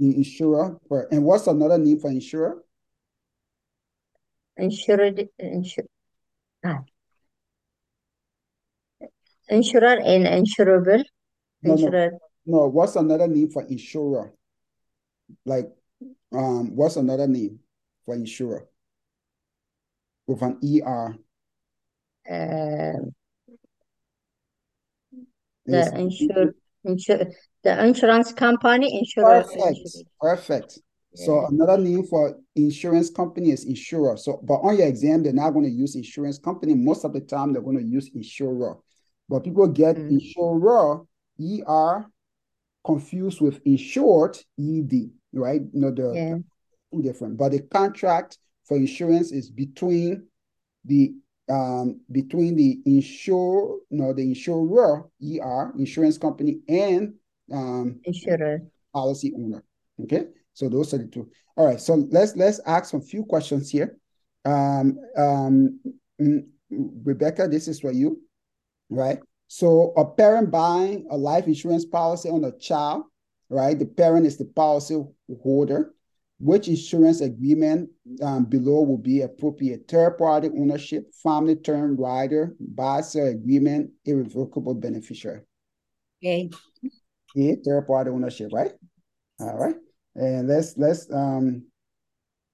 [0.00, 0.80] The insurer.
[0.88, 2.64] For, and what's another name for insurer?
[4.56, 5.84] Insured, insur
[6.64, 6.80] ah.
[9.48, 11.04] Insurer and insurable.
[11.62, 12.18] No, no.
[12.46, 14.32] No, what's another name for insurer?
[15.44, 15.68] Like,
[16.32, 17.60] um, what's another name
[18.04, 18.64] for insurer?
[20.26, 21.12] With an ER.
[25.66, 26.54] The insure,
[26.84, 27.24] insure,
[27.62, 29.52] the insurance company, insurance.
[29.54, 30.78] Perfect, perfect.
[31.14, 34.16] So another name for insurance company is insurer.
[34.16, 36.74] So, but on your exam, they're not going to use insurance company.
[36.74, 38.76] Most of the time, they're going to use insurer.
[39.28, 40.10] But people get Mm.
[40.12, 41.04] insurer,
[41.40, 42.06] ER,
[42.84, 45.60] confused with insured, ED, right?
[45.72, 46.38] You know, the Yeah.
[46.92, 47.36] two different.
[47.36, 50.28] But the contract for insurance is between
[50.84, 51.12] the
[51.50, 57.14] um between the insure, no, the insurer, ER, insurance company, and
[57.52, 58.62] um Insurer.
[58.94, 59.62] policy owner.
[60.04, 61.28] Okay, so those are the two.
[61.56, 63.98] All right, so let's let's ask a few questions here.
[64.44, 65.80] Um, um,
[66.20, 68.22] mm, Rebecca, this is for you,
[68.88, 69.18] right?
[69.48, 73.04] So a parent buying a life insurance policy on a child,
[73.48, 73.78] right?
[73.78, 75.02] The parent is the policy
[75.42, 75.92] holder.
[76.40, 77.90] Which insurance agreement
[78.22, 79.86] um, below will be appropriate?
[79.86, 85.42] Third party ownership, family term rider, buy sell agreement, irrevocable beneficiary.
[86.22, 86.48] Okay.
[87.34, 88.72] Yeah, third party ownership, right?
[89.38, 89.74] All right.
[90.14, 91.66] And let's let's um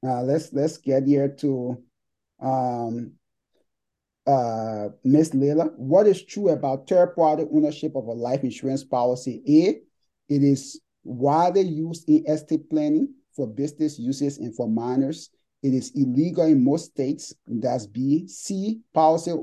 [0.05, 1.81] uh let's let's get here to
[2.43, 3.13] um
[4.27, 5.73] uh Miss Layla.
[5.77, 9.43] What is true about third party ownership of a life insurance policy?
[9.49, 15.31] A, it is widely used in estate planning for business uses and for minors.
[15.63, 17.35] It is illegal in most states.
[17.47, 18.27] That's B.
[18.27, 19.35] C, policy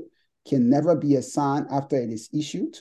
[0.46, 2.76] can never be assigned after it is issued.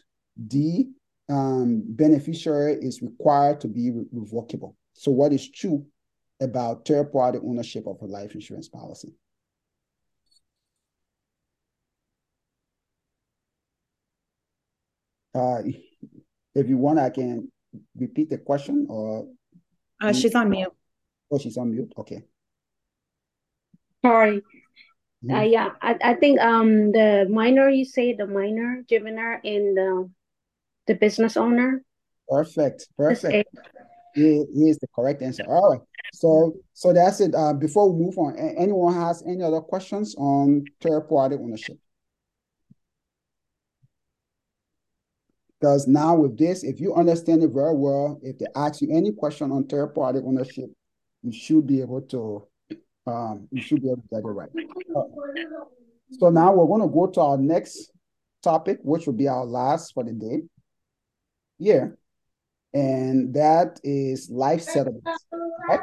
[0.48, 0.90] D,
[1.30, 4.76] um, beneficiary is required to be re- revocable.
[4.94, 5.86] So, what is true
[6.42, 9.14] about third party ownership of a life insurance policy?
[15.34, 15.64] Uh,
[16.54, 17.52] if you want, I can
[17.96, 19.28] repeat the question or
[20.02, 20.74] Uh, she's on mute.
[21.34, 21.92] Oh, she's on mute.
[21.98, 22.22] Okay.
[24.06, 24.42] Sorry.
[25.24, 25.40] Mhm.
[25.40, 30.10] Uh, yeah, I, I think um the minor you say the minor, juvenile, and the
[30.88, 31.84] the business owner.
[32.30, 32.88] Perfect.
[32.98, 33.34] Perfect.
[33.34, 33.44] A.
[34.16, 35.44] Here is the correct answer.
[35.48, 35.82] All right.
[36.14, 37.34] So, so that's it.
[37.34, 41.78] Uh, before we move on, anyone has any other questions on third party ownership?
[45.60, 49.12] Because now with this, if you understand it very well, if they ask you any
[49.12, 50.70] question on third party ownership,
[51.24, 52.48] you should be able to,
[53.08, 54.50] um, you should be able to get it right.
[54.96, 55.04] Uh,
[56.20, 57.92] So now we're going to go to our next
[58.44, 60.44] topic, which will be our last for the day.
[61.58, 61.88] Yeah.
[62.74, 65.26] And that is life settlements.
[65.68, 65.80] Right?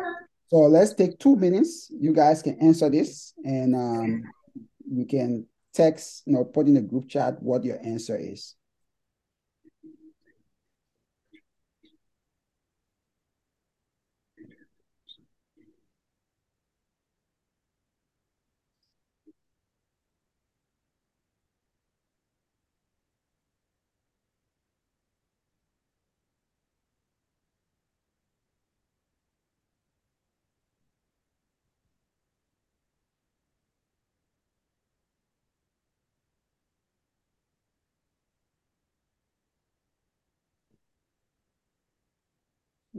[0.49, 1.91] So let's take two minutes.
[1.91, 4.23] You guys can answer this and um,
[4.89, 8.55] you can text, you know, put in the group chat what your answer is.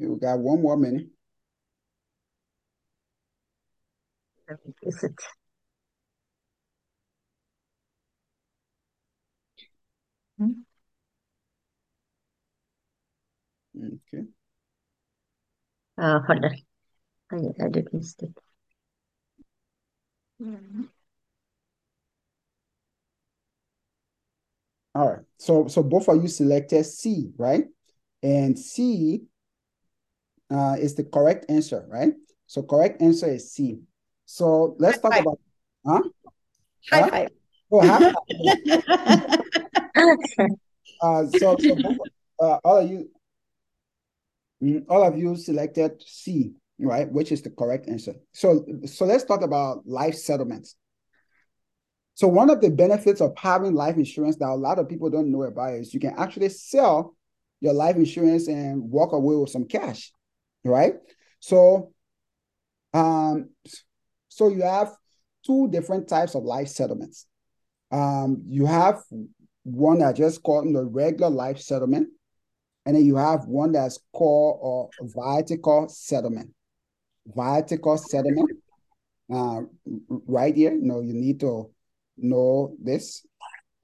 [0.02, 1.08] You got one more minute.
[4.84, 5.16] Is it?
[13.76, 14.26] Okay.
[15.97, 16.56] Uh, hold on.
[17.32, 18.32] I, I did mistake.
[24.93, 25.26] All right.
[25.38, 27.66] So so both of you selected C, right?
[28.24, 29.24] And C
[30.54, 32.14] uh, is the correct answer, right?
[32.47, 33.80] So correct answer is C.
[34.26, 35.39] So let's talk High about
[35.86, 36.02] huh?
[36.91, 37.10] High Huh?
[37.10, 37.30] five.
[37.72, 38.04] Oh, half-
[41.02, 41.78] uh, so so
[42.41, 43.10] uh, all of you
[44.62, 47.10] mm, all of you selected C, right?
[47.10, 48.16] Which is the correct answer.
[48.34, 50.76] So so let's talk about life settlements.
[52.16, 55.32] So one of the benefits of having life insurance that a lot of people don't
[55.32, 57.16] know about is you can actually sell
[57.62, 60.12] your life insurance and walk away with some cash,
[60.64, 60.95] right?
[61.39, 61.91] So,
[62.93, 63.49] um,
[64.30, 64.95] so you have
[65.45, 67.26] two different types of life settlements.
[67.91, 69.01] Um, you have
[69.64, 72.09] one I just called the regular life settlement,
[72.86, 76.51] and then you have one that's called a viatical settlement.
[77.36, 78.49] Viatical settlement.
[79.32, 79.62] Uh,
[80.28, 81.70] right here, you know, you need to
[82.18, 83.26] know this.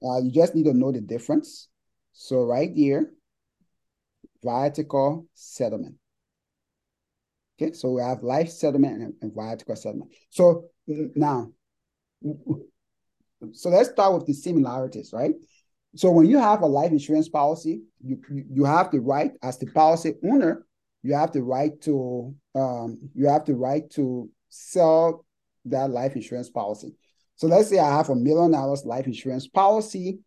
[0.02, 1.68] Uh, you just need to know the difference.
[2.12, 3.12] So right here,
[4.44, 5.96] viatical settlement.
[7.60, 10.12] Okay, so we have life settlement and, viatical settlement.
[10.30, 11.50] So now,
[13.52, 15.34] so let's start with the similarities, right?
[15.96, 19.66] So when you have a life insurance policy, you you have the right as the
[19.66, 20.66] policy owner,
[21.02, 25.24] you have the right to um, you have the right to sell
[25.64, 26.94] that life insurance policy.
[27.36, 30.20] So let's say I have a million dollars life insurance policy,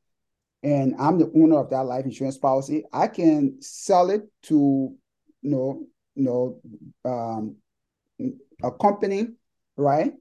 [0.64, 2.84] and I'm the owner of that life insurance policy.
[2.92, 4.94] I can sell it to
[5.42, 5.86] you know
[6.16, 6.62] you know
[7.06, 7.56] um,
[8.64, 9.28] a company,
[9.78, 10.14] right?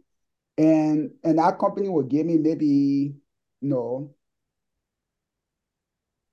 [0.58, 4.14] And and that company will give me maybe you know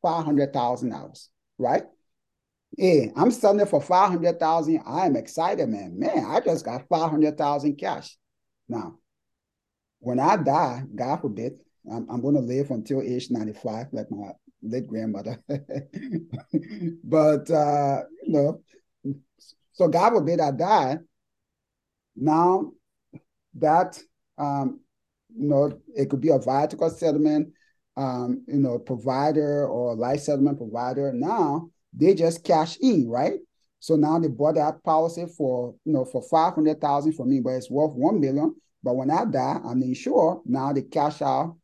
[0.02, 1.84] five hundred thousand dollars, right?
[2.78, 4.82] Hey, I'm selling it for five hundred thousand.
[4.86, 5.98] I am excited, man.
[5.98, 8.18] Man, I just got five hundred thousand cash.
[8.70, 8.98] Now,
[10.00, 11.54] when I die, God forbid,
[11.92, 14.32] I'm, I'm going to live until age 95, like my
[14.62, 15.42] late grandmother.
[17.04, 18.62] but uh, you know,
[19.78, 20.98] so God forbid I die.
[22.16, 22.72] Now
[23.56, 24.00] that
[24.38, 24.80] um,
[25.36, 27.54] you know, it could be a viatical settlement,
[27.96, 31.12] um, you know, provider or life settlement provider.
[31.14, 33.40] Now they just cash in, right?
[33.80, 37.40] So now they bought that policy for you know for five hundred thousand for me,
[37.40, 38.56] but it's worth one million.
[38.82, 40.40] But when I die, I'm insured.
[40.46, 41.58] Now they cash out,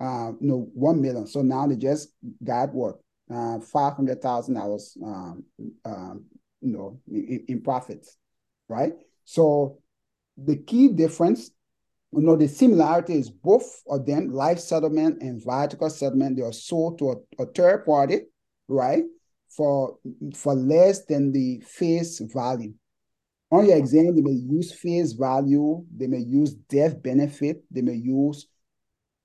[0.00, 1.26] uh, you know, one million.
[1.26, 2.08] So now they just
[2.42, 2.96] got what
[3.32, 5.44] uh, five hundred thousand dollars, um,
[5.84, 6.24] um,
[6.60, 8.16] you know, in, in profits,
[8.68, 8.92] right?
[9.24, 9.78] So
[10.36, 11.50] the key difference
[12.12, 16.52] you know, the similarity is both of them, life settlement and viatical settlement, they are
[16.52, 18.20] sold to a, a, third party,
[18.66, 19.04] right?
[19.50, 19.98] For
[20.34, 22.72] for less than the face value.
[23.50, 27.94] On your exam, they may use face value, they may use death benefit, they may
[27.94, 28.46] use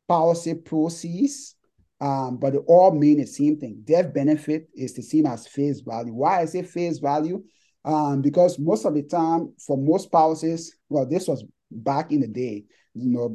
[0.07, 1.55] policy proceeds,
[2.03, 3.81] um, but they all mean the same thing.
[3.85, 6.13] Death benefit is the same as face value.
[6.13, 7.41] Why I say face value?
[7.85, 12.27] Um, because most of the time, for most policies, well, this was back in the
[12.27, 13.33] day, you know,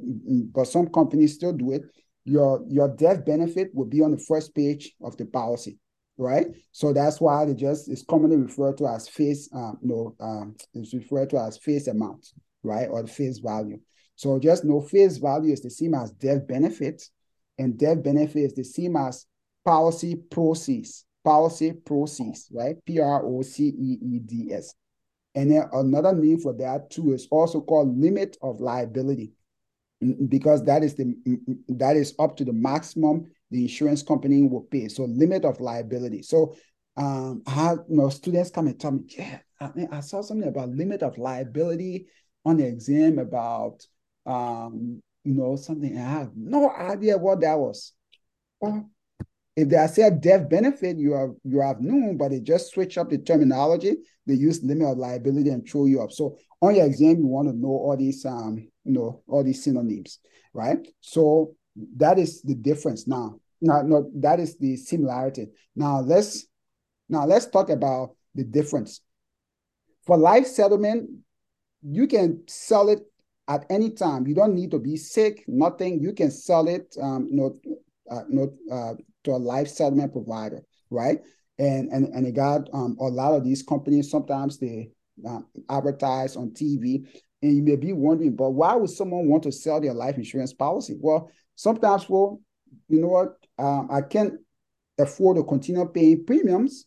[0.52, 1.82] but some companies still do it.
[2.26, 5.78] Your your death benefit will be on the first page of the policy,
[6.18, 6.48] right?
[6.72, 10.92] So that's why they just is commonly referred to as face, um, no, um, it's
[10.92, 12.26] referred to as face amount,
[12.62, 13.80] right, or face value.
[14.16, 17.02] So just know face value is the same as death benefit,
[17.58, 19.26] and death benefit is the same as
[19.64, 22.76] policy proceeds, policy proceeds, right?
[22.86, 24.74] P R O C E E D S.
[25.34, 29.32] And then another name for that too is also called limit of liability,
[30.28, 31.14] because that is the
[31.68, 34.88] that is up to the maximum the insurance company will pay.
[34.88, 36.22] So limit of liability.
[36.22, 36.54] So
[36.96, 40.48] um, I you know students come and tell me, yeah, I, mean, I saw something
[40.48, 42.06] about limit of liability
[42.44, 43.86] on the exam about
[44.26, 45.96] um, you know something.
[45.98, 47.92] I have no idea what that was.
[48.60, 48.88] Well,
[49.54, 53.10] if they said death benefit, you have you have known, but they just switch up
[53.10, 53.96] the terminology.
[54.26, 56.12] They use limit of liability and throw you up.
[56.12, 59.62] So on your exam, you want to know all these um, you know, all these
[59.62, 60.18] synonyms,
[60.54, 60.78] right?
[61.00, 61.54] So
[61.96, 63.38] that is the difference now.
[63.60, 65.48] Now, no, that is the similarity.
[65.76, 66.46] Now let's
[67.10, 69.02] now let's talk about the difference.
[70.06, 71.10] For life settlement,
[71.82, 73.00] you can sell it
[73.48, 74.26] at any time.
[74.26, 76.00] You don't need to be sick, nothing.
[76.00, 77.56] You can sell it, um, you know,
[78.10, 78.94] uh, you know, uh,
[79.24, 81.18] to a life settlement provider, right?
[81.58, 84.10] And and and it got um, a lot of these companies.
[84.10, 84.90] Sometimes they
[85.28, 87.06] uh, advertise on TV,
[87.42, 90.52] and you may be wondering, but why would someone want to sell their life insurance
[90.52, 90.96] policy?
[91.00, 92.40] Well, sometimes, well,
[92.88, 93.34] you know what?
[93.58, 94.34] Um, I can't
[94.98, 96.86] afford to continue paying premiums,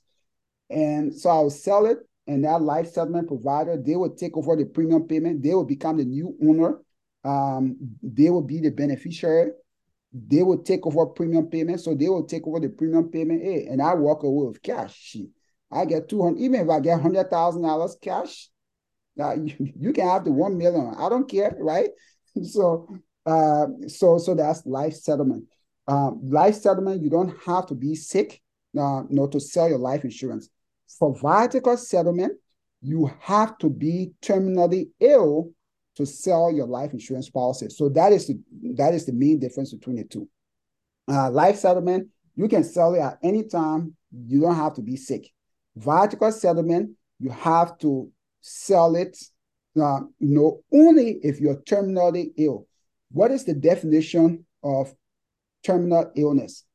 [0.69, 1.97] and so I'll sell it.
[2.27, 5.41] And that life settlement provider, they will take over the premium payment.
[5.43, 6.79] They will become the new owner.
[7.23, 9.51] Um, they will be the beneficiary
[10.13, 11.79] they will take over premium payment.
[11.79, 13.41] So they will take over the premium payment.
[13.41, 15.15] Hey, and I walk away with cash.
[15.71, 18.49] I get 200, even if I get $100,000 cash,
[19.19, 20.93] uh, you, you can have the 1 million.
[20.97, 21.89] I don't care, right?
[22.43, 22.89] so,
[23.25, 25.45] uh, so, so that's life settlement.
[25.87, 28.41] Um, life settlement, you don't have to be sick,
[28.77, 30.49] uh, you know, to sell your life insurance.
[30.99, 32.33] For viatical settlement,
[32.81, 35.51] you have to be terminally ill
[35.95, 37.69] to sell your life insurance policy.
[37.69, 38.39] So that is the
[38.75, 40.27] that is the main difference between the two.
[41.07, 43.95] Uh, life settlement, you can sell it at any time.
[44.27, 45.29] You don't have to be sick.
[45.77, 48.09] Viatical settlement, you have to
[48.41, 49.17] sell it,
[49.79, 52.67] uh, you know, only if you're terminally ill.
[53.11, 54.93] What is the definition of
[55.63, 56.65] terminal illness?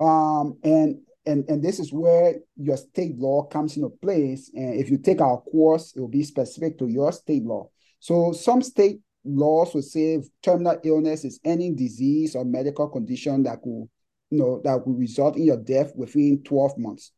[0.00, 4.50] Um, and and and this is where your state law comes into place.
[4.54, 7.68] And if you take our course, it will be specific to your state law.
[7.98, 13.60] So some state laws will say terminal illness is any disease or medical condition that
[13.62, 13.88] could,
[14.30, 17.12] you know, that will result in your death within 12 months.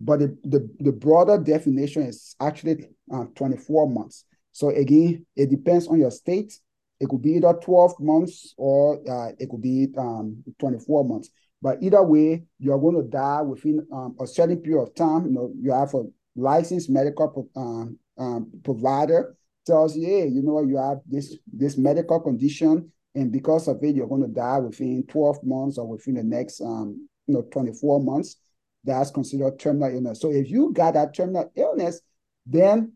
[0.00, 4.24] But the, the, the broader definition is actually uh, 24 months.
[4.52, 6.52] So again, it depends on your state.
[7.00, 11.30] It could be either 12 months or uh, it could be um, 24 months.
[11.60, 15.26] But either way, you're going to die within um, a certain period of time.
[15.26, 16.04] You know, you have a
[16.36, 19.36] licensed medical um, um, provider
[19.66, 23.82] tells you, hey, you know what, you have this this medical condition, and because of
[23.82, 27.42] it, you're going to die within 12 months or within the next um, you know
[27.52, 28.36] 24 months.
[28.84, 30.20] That's considered terminal illness.
[30.20, 32.00] So if you got that terminal illness,
[32.46, 32.92] then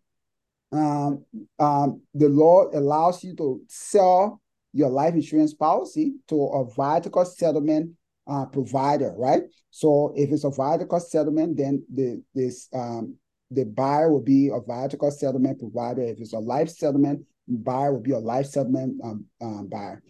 [0.72, 1.24] um,
[1.58, 4.40] um, the law allows you to sell
[4.72, 7.90] your life insurance policy to a viatical settlement
[8.26, 9.42] uh, provider, right?
[9.70, 13.16] So if it's a viatical settlement, then the this um,
[13.50, 16.02] the buyer will be a viatical settlement provider.
[16.02, 20.02] If it's a life settlement, buyer will be a life settlement um, um, buyer.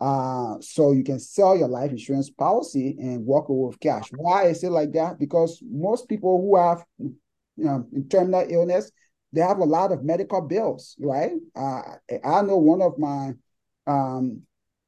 [0.00, 4.10] Uh, so you can sell your life insurance policy and walk away with cash.
[4.16, 5.20] Why is it like that?
[5.20, 7.14] Because most people who have you
[7.56, 8.90] know, terminal illness,
[9.32, 11.30] they have a lot of medical bills, right?
[11.54, 11.82] Uh,
[12.24, 13.34] I know one of my
[13.86, 14.42] um,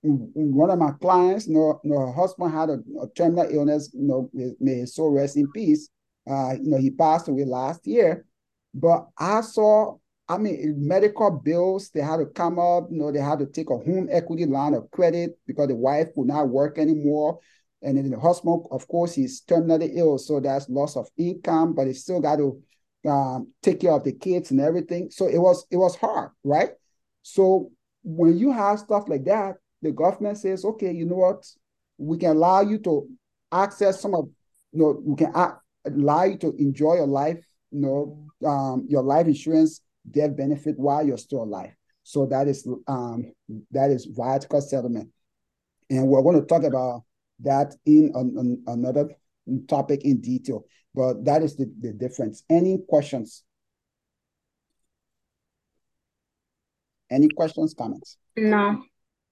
[0.04, 4.30] one of my clients, you know, her husband had a, a terminal illness, you know,
[4.60, 5.88] may his soul rest in peace.
[6.28, 8.26] Uh, you know, he passed away last year.
[8.74, 9.96] But I saw,
[10.28, 13.70] I mean, medical bills, they had to come up, you know, they had to take
[13.70, 17.38] a home equity line of credit because the wife could not work anymore.
[17.82, 21.86] And then the husband, of course, he's terminally ill, so that's loss of income, but
[21.86, 22.62] he still got to
[23.06, 25.10] um, take care of the kids and everything.
[25.10, 26.70] So it was it was hard, right?
[27.22, 27.70] So
[28.02, 31.46] when you have stuff like that, the government says, okay, you know what,
[31.98, 33.06] we can allow you to
[33.52, 34.28] access some of,
[34.72, 35.32] you know, we can
[35.84, 41.06] allow you to enjoy your life, you know, um, your life insurance death benefit while
[41.06, 41.74] you're still alive.
[42.02, 43.32] So that is um,
[43.70, 45.10] that is viatical settlement,
[45.88, 47.02] and we're going to talk about
[47.40, 49.08] that in an, an, another
[49.68, 50.64] topic in detail.
[50.94, 52.44] But that is the, the difference.
[52.50, 53.42] Any questions?
[57.10, 58.18] Any questions, comments?
[58.36, 58.82] No.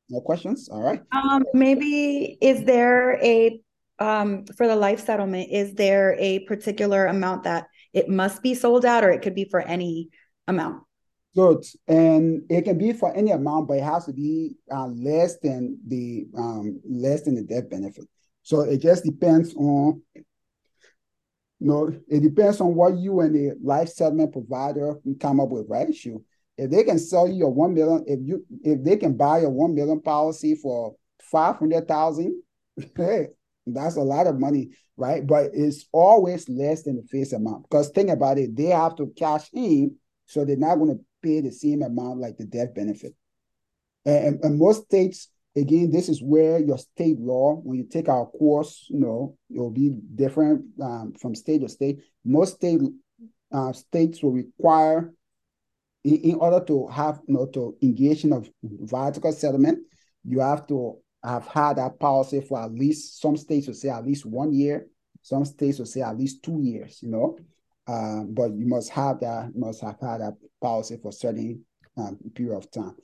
[0.08, 0.68] No questions?
[0.70, 1.00] All right.
[1.12, 3.60] Um, maybe is there a
[3.98, 8.84] um for the life settlement, is there a particular amount that it must be sold
[8.84, 10.10] out, or it could be for any
[10.46, 10.82] amount?
[11.34, 11.64] Good.
[11.88, 15.78] And it can be for any amount, but it has to be uh, less than
[15.86, 18.04] the um less than the death benefit.
[18.42, 23.88] So it just depends on you know, it depends on what you and the life
[23.88, 25.88] settlement provider come up with, right?
[25.88, 26.20] Issue.
[26.58, 29.48] If they can sell you a one million, if you if they can buy a
[29.48, 32.42] one million policy for five hundred thousand,
[32.96, 35.26] that's a lot of money, right?
[35.26, 37.68] But it's always less than the face amount.
[37.68, 39.96] Because think about it, they have to cash in,
[40.26, 43.14] so they're not going to pay the same amount like the death benefit.
[44.04, 48.26] And, and most states, again, this is where your state law, when you take our
[48.26, 52.00] course, you know, it'll be different um, from state to state.
[52.24, 52.80] Most state
[53.52, 55.12] uh, states will require
[56.04, 58.42] in, in order to have you know to engage in a
[58.84, 59.78] viatical settlement,
[60.24, 64.04] you have to have had that policy for at least some states will say at
[64.04, 64.86] least one year,
[65.22, 67.38] some states will say at least two years, you know.
[67.86, 71.64] Um, but you must have that, must have had that policy for a certain
[71.96, 72.96] um, period of time.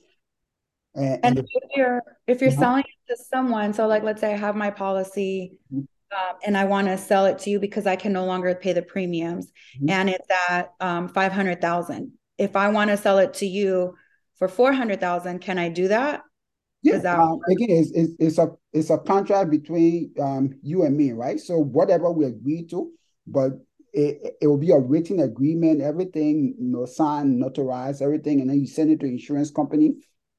[0.95, 1.45] And, and, and if
[1.75, 2.59] you're if you're uh-huh.
[2.59, 5.79] selling it to someone, so like let's say I have my policy mm-hmm.
[5.79, 8.73] um, and I want to sell it to you because I can no longer pay
[8.73, 9.89] the premiums, mm-hmm.
[9.89, 13.95] and it's at um, five hundred thousand if I want to sell it to you
[14.37, 16.21] for 400,000, can I do that?
[16.81, 20.95] Yeah, that um, again, it's, it's, it's, a it's a contract between um, you and
[20.95, 21.37] me, right?
[21.37, 22.89] So whatever we agree to,
[23.27, 23.51] but
[23.91, 28.61] it, it will be a written agreement, everything, you know, signed, notarized, everything, and then
[28.61, 29.95] you send it to insurance company.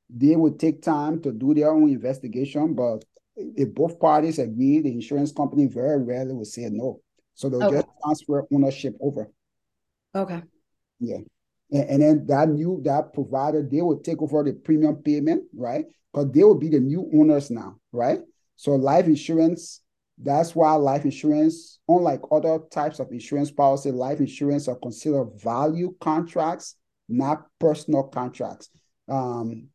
[0.08, 3.04] They would take time to do their own investigation, but
[3.36, 7.02] if both parties agree, the insurance company very rarely will say no.
[7.34, 7.76] So they'll okay.
[7.76, 9.30] just transfer ownership over.
[10.14, 10.42] Okay.
[11.00, 11.18] Yeah
[11.72, 15.84] and, and then that new that provider they will take over the premium payment, right?
[16.12, 18.20] Because they will be the new owners now, right?
[18.56, 19.80] So life insurance,
[20.18, 25.94] that's why life insurance, unlike other types of insurance policy, life insurance are considered value
[26.00, 26.76] contracts,
[27.08, 28.68] not personal contracts.
[29.08, 29.68] Um,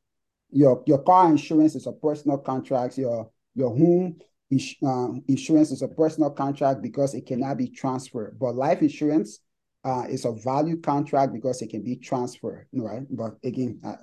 [0.52, 2.98] your your car insurance is a personal contract.
[2.98, 4.18] Your your home
[4.54, 8.38] uh, insurance is a personal contract because it cannot be transferred.
[8.40, 9.40] But life insurance
[9.86, 13.04] uh, it's a value contract because it can be transferred, right?
[13.10, 13.96] But again, I,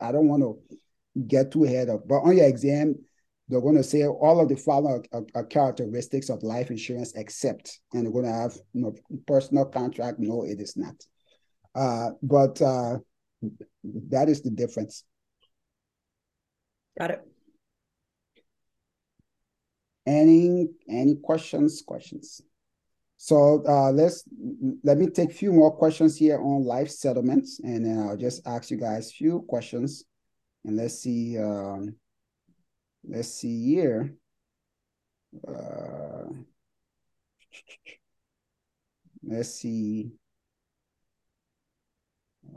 [0.00, 0.78] I don't want to
[1.28, 2.06] get too ahead of.
[2.08, 2.96] But on your exam,
[3.48, 7.78] they're going to say all of the following are, are, characteristics of life insurance except,
[7.92, 8.94] and they're going to have you know,
[9.26, 10.18] personal contract.
[10.18, 10.96] No, it is not.
[11.74, 12.98] Uh, but uh,
[14.08, 15.04] that is the difference.
[16.98, 17.20] Got it.
[20.06, 21.82] Any any questions?
[21.86, 22.42] Questions.
[23.22, 24.24] So uh, let's
[24.82, 28.44] let me take a few more questions here on life settlements, and then I'll just
[28.48, 30.02] ask you guys a few questions,
[30.64, 31.38] and let's see.
[31.38, 31.94] Um,
[33.04, 34.12] let's see here.
[35.46, 36.34] Uh,
[39.22, 40.10] let's see.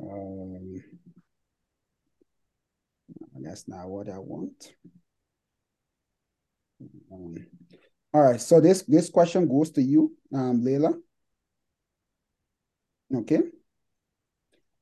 [0.02, 0.84] Um,
[3.40, 4.74] that's not what I want.
[7.12, 7.36] Um,
[8.16, 10.94] all right, so this this question goes to you, um, Layla.
[13.14, 13.42] Okay.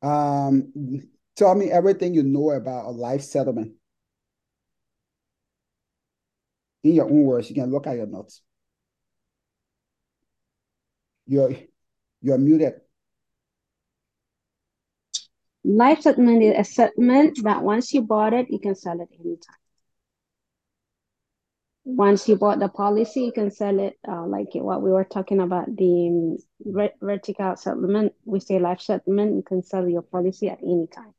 [0.03, 0.71] Um,
[1.35, 3.73] tell me everything you know about a life settlement.
[6.83, 8.43] In your own words, you can look at your notes.
[11.25, 11.55] You're
[12.21, 12.81] you're muted.
[15.63, 19.62] Life settlement is a settlement that once you bought it, you can sell it anytime.
[21.85, 25.41] Once you bought the policy, you can sell it uh, like what we were talking
[25.41, 26.37] about the
[27.01, 28.13] vertical settlement.
[28.23, 31.13] We say life settlement, you can sell your policy at any time.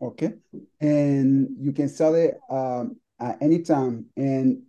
[0.00, 0.32] Okay.
[0.80, 4.06] And you can sell it um, at any time.
[4.16, 4.62] And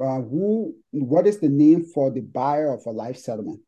[0.00, 3.60] uh, who, what is the name for the buyer of a life settlement?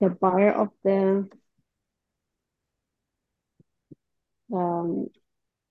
[0.00, 1.28] the buyer of the
[4.52, 5.06] um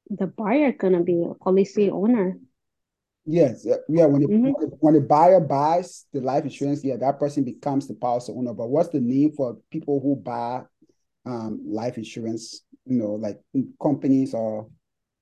[0.10, 2.38] the buyer gonna be a policy owner.
[3.26, 4.06] Yes, yeah.
[4.06, 4.66] When the mm-hmm.
[4.80, 8.54] when the buyer buys the life insurance, yeah, that person becomes the policy owner.
[8.54, 10.64] But what's the name for people who buy
[11.26, 12.64] um, life insurance?
[12.86, 13.40] You know, like
[13.82, 14.68] companies or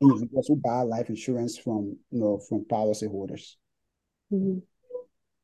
[0.01, 3.55] individuals who buy life insurance from you know from policyholders.
[4.31, 4.59] Mm-hmm.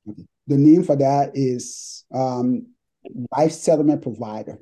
[0.09, 0.23] Okay.
[0.47, 2.67] The name for that is um,
[3.35, 4.57] life settlement provider.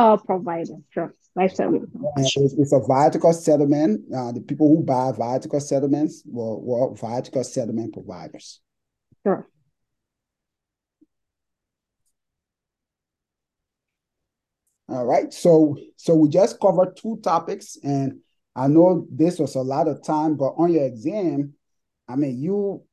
[0.00, 1.12] Oh, provider, sure.
[1.34, 1.90] Life settlement.
[2.18, 4.02] It's, it's, a viatical settlement.
[4.14, 8.60] Uh, the people who buy viatical settlements were, were viatical settlement providers.
[9.26, 9.48] Sure.
[14.88, 15.32] All right.
[15.32, 18.20] So so we just covered two topics, and
[18.54, 21.54] I know this was a lot of time, but on your exam,
[22.06, 22.84] I mean, you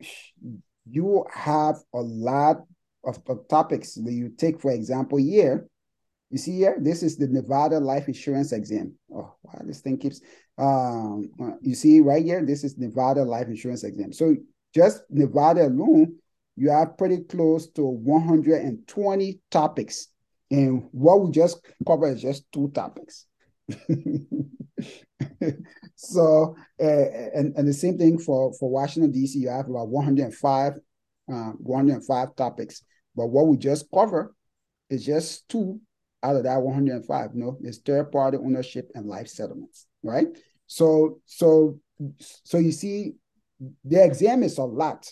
[0.90, 2.64] you have a lot
[3.04, 5.68] of, of topics that you take, for example, here.
[6.36, 8.94] You see here, this is the Nevada life insurance exam.
[9.10, 10.20] Oh, wow, this thing keeps,
[10.58, 14.12] um, uh, you see right here, this is Nevada life insurance exam.
[14.12, 14.36] So
[14.74, 16.18] just Nevada alone,
[16.58, 20.10] you have pretty close to 120 topics.
[20.52, 23.28] And what we just covered is just two topics.
[25.96, 30.74] so, uh, and, and the same thing for, for Washington, D.C., you have about 105,
[31.32, 32.84] uh, 105 topics.
[33.16, 34.36] But what we just cover
[34.90, 35.80] is just two
[36.26, 37.30] out of that 105.
[37.34, 40.28] You know, it's third party ownership and life settlements, right?
[40.68, 41.80] So, so,
[42.20, 43.14] so you see,
[43.84, 45.12] the exam is a lot.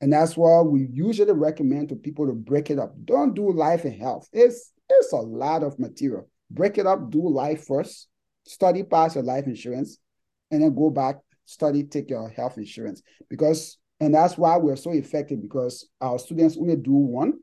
[0.00, 2.94] And that's why we usually recommend to people to break it up.
[3.04, 4.28] Don't do life and health.
[4.32, 6.28] It's it's a lot of material.
[6.50, 8.08] Break it up, do life first,
[8.44, 9.98] study pass your life insurance,
[10.50, 13.02] and then go back, study, take your health insurance.
[13.30, 17.34] Because and that's why we're so effective because our students only do one.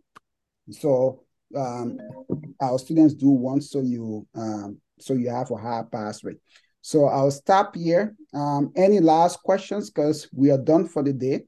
[0.71, 1.23] So
[1.55, 1.97] um,
[2.61, 6.37] our students do one, so you um, so you have a high pass rate.
[6.81, 8.15] So I'll stop here.
[8.33, 9.89] Um, any last questions?
[9.89, 11.43] Because we are done for the day.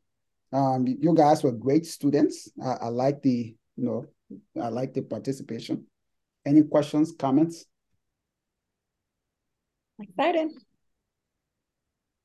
[0.54, 2.50] Um, you guys were great students.
[2.64, 4.06] I, I like the you know
[4.62, 5.86] I like the participation.
[6.46, 7.66] Any questions, comments?
[10.00, 10.50] Excited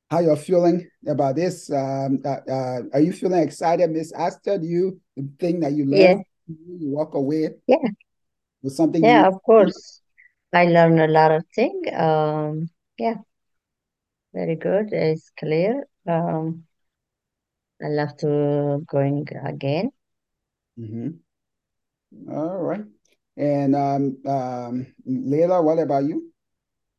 [0.09, 1.69] how you're feeling about this.
[1.71, 4.57] Um, uh, uh, are you feeling excited, Miss Astor?
[4.57, 4.99] Do you
[5.39, 6.15] think that you learned, yeah.
[6.47, 7.55] You walk away?
[7.67, 7.77] Yeah.
[8.61, 9.03] With something?
[9.03, 10.01] Yeah, of course.
[10.53, 11.87] I learned a lot of things.
[11.93, 13.15] Um, yeah,
[14.33, 14.93] very good.
[14.93, 15.87] It's clear.
[16.07, 16.63] Um,
[17.83, 19.91] I love to going again.
[20.79, 21.09] Mm-hmm.
[22.31, 22.85] All right.
[23.35, 26.31] And um, um, Layla, what about you?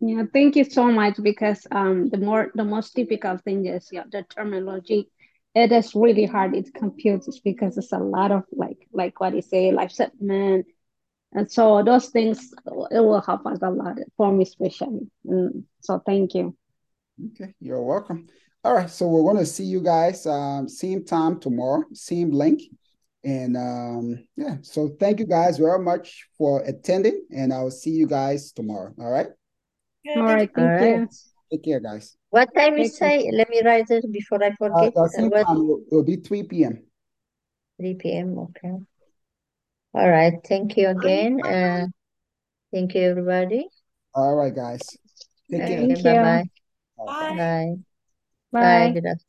[0.01, 4.05] Yeah, thank you so much because um the more the most difficult thing is yeah
[4.11, 5.11] the terminology.
[5.55, 6.55] It is really hard.
[6.55, 10.67] It computes because it's a lot of like like what you say life settlement,
[11.33, 12.53] and so those things
[12.91, 15.11] it will help us a lot for me especially.
[15.27, 16.57] Mm, so thank you.
[17.33, 18.29] Okay, you're welcome.
[18.65, 22.63] All right, so we're going to see you guys um, same time tomorrow, same link.
[23.25, 28.07] And um, yeah, so thank you guys very much for attending, and I'll see you
[28.07, 28.95] guys tomorrow.
[28.99, 29.29] All right.
[30.17, 30.51] All right.
[30.55, 31.01] Thank All right.
[31.01, 31.09] you.
[31.51, 32.17] Take care, guys.
[32.31, 32.99] What time you Thank you.
[32.99, 33.31] say?
[33.33, 34.95] Let me write it before I Uh, forget.
[34.95, 35.49] the Uh, same what?
[35.51, 36.83] it'll, it'll be 3 p.m.
[37.81, 38.39] 3 p.m.
[38.39, 38.75] Okay.
[39.95, 40.35] All right.
[40.47, 41.41] Thank you again.
[41.41, 41.87] Uh,
[42.73, 43.69] thank you, everybody.
[44.15, 44.97] All right, guys.
[45.51, 45.81] Take care.
[45.81, 46.13] Okay, Thank you.
[46.15, 46.51] bye-bye.
[46.99, 47.07] Bye.
[47.07, 47.77] Bye.
[48.53, 48.61] Bye.
[48.61, 48.91] Bye.
[48.93, 49.28] Good afternoon.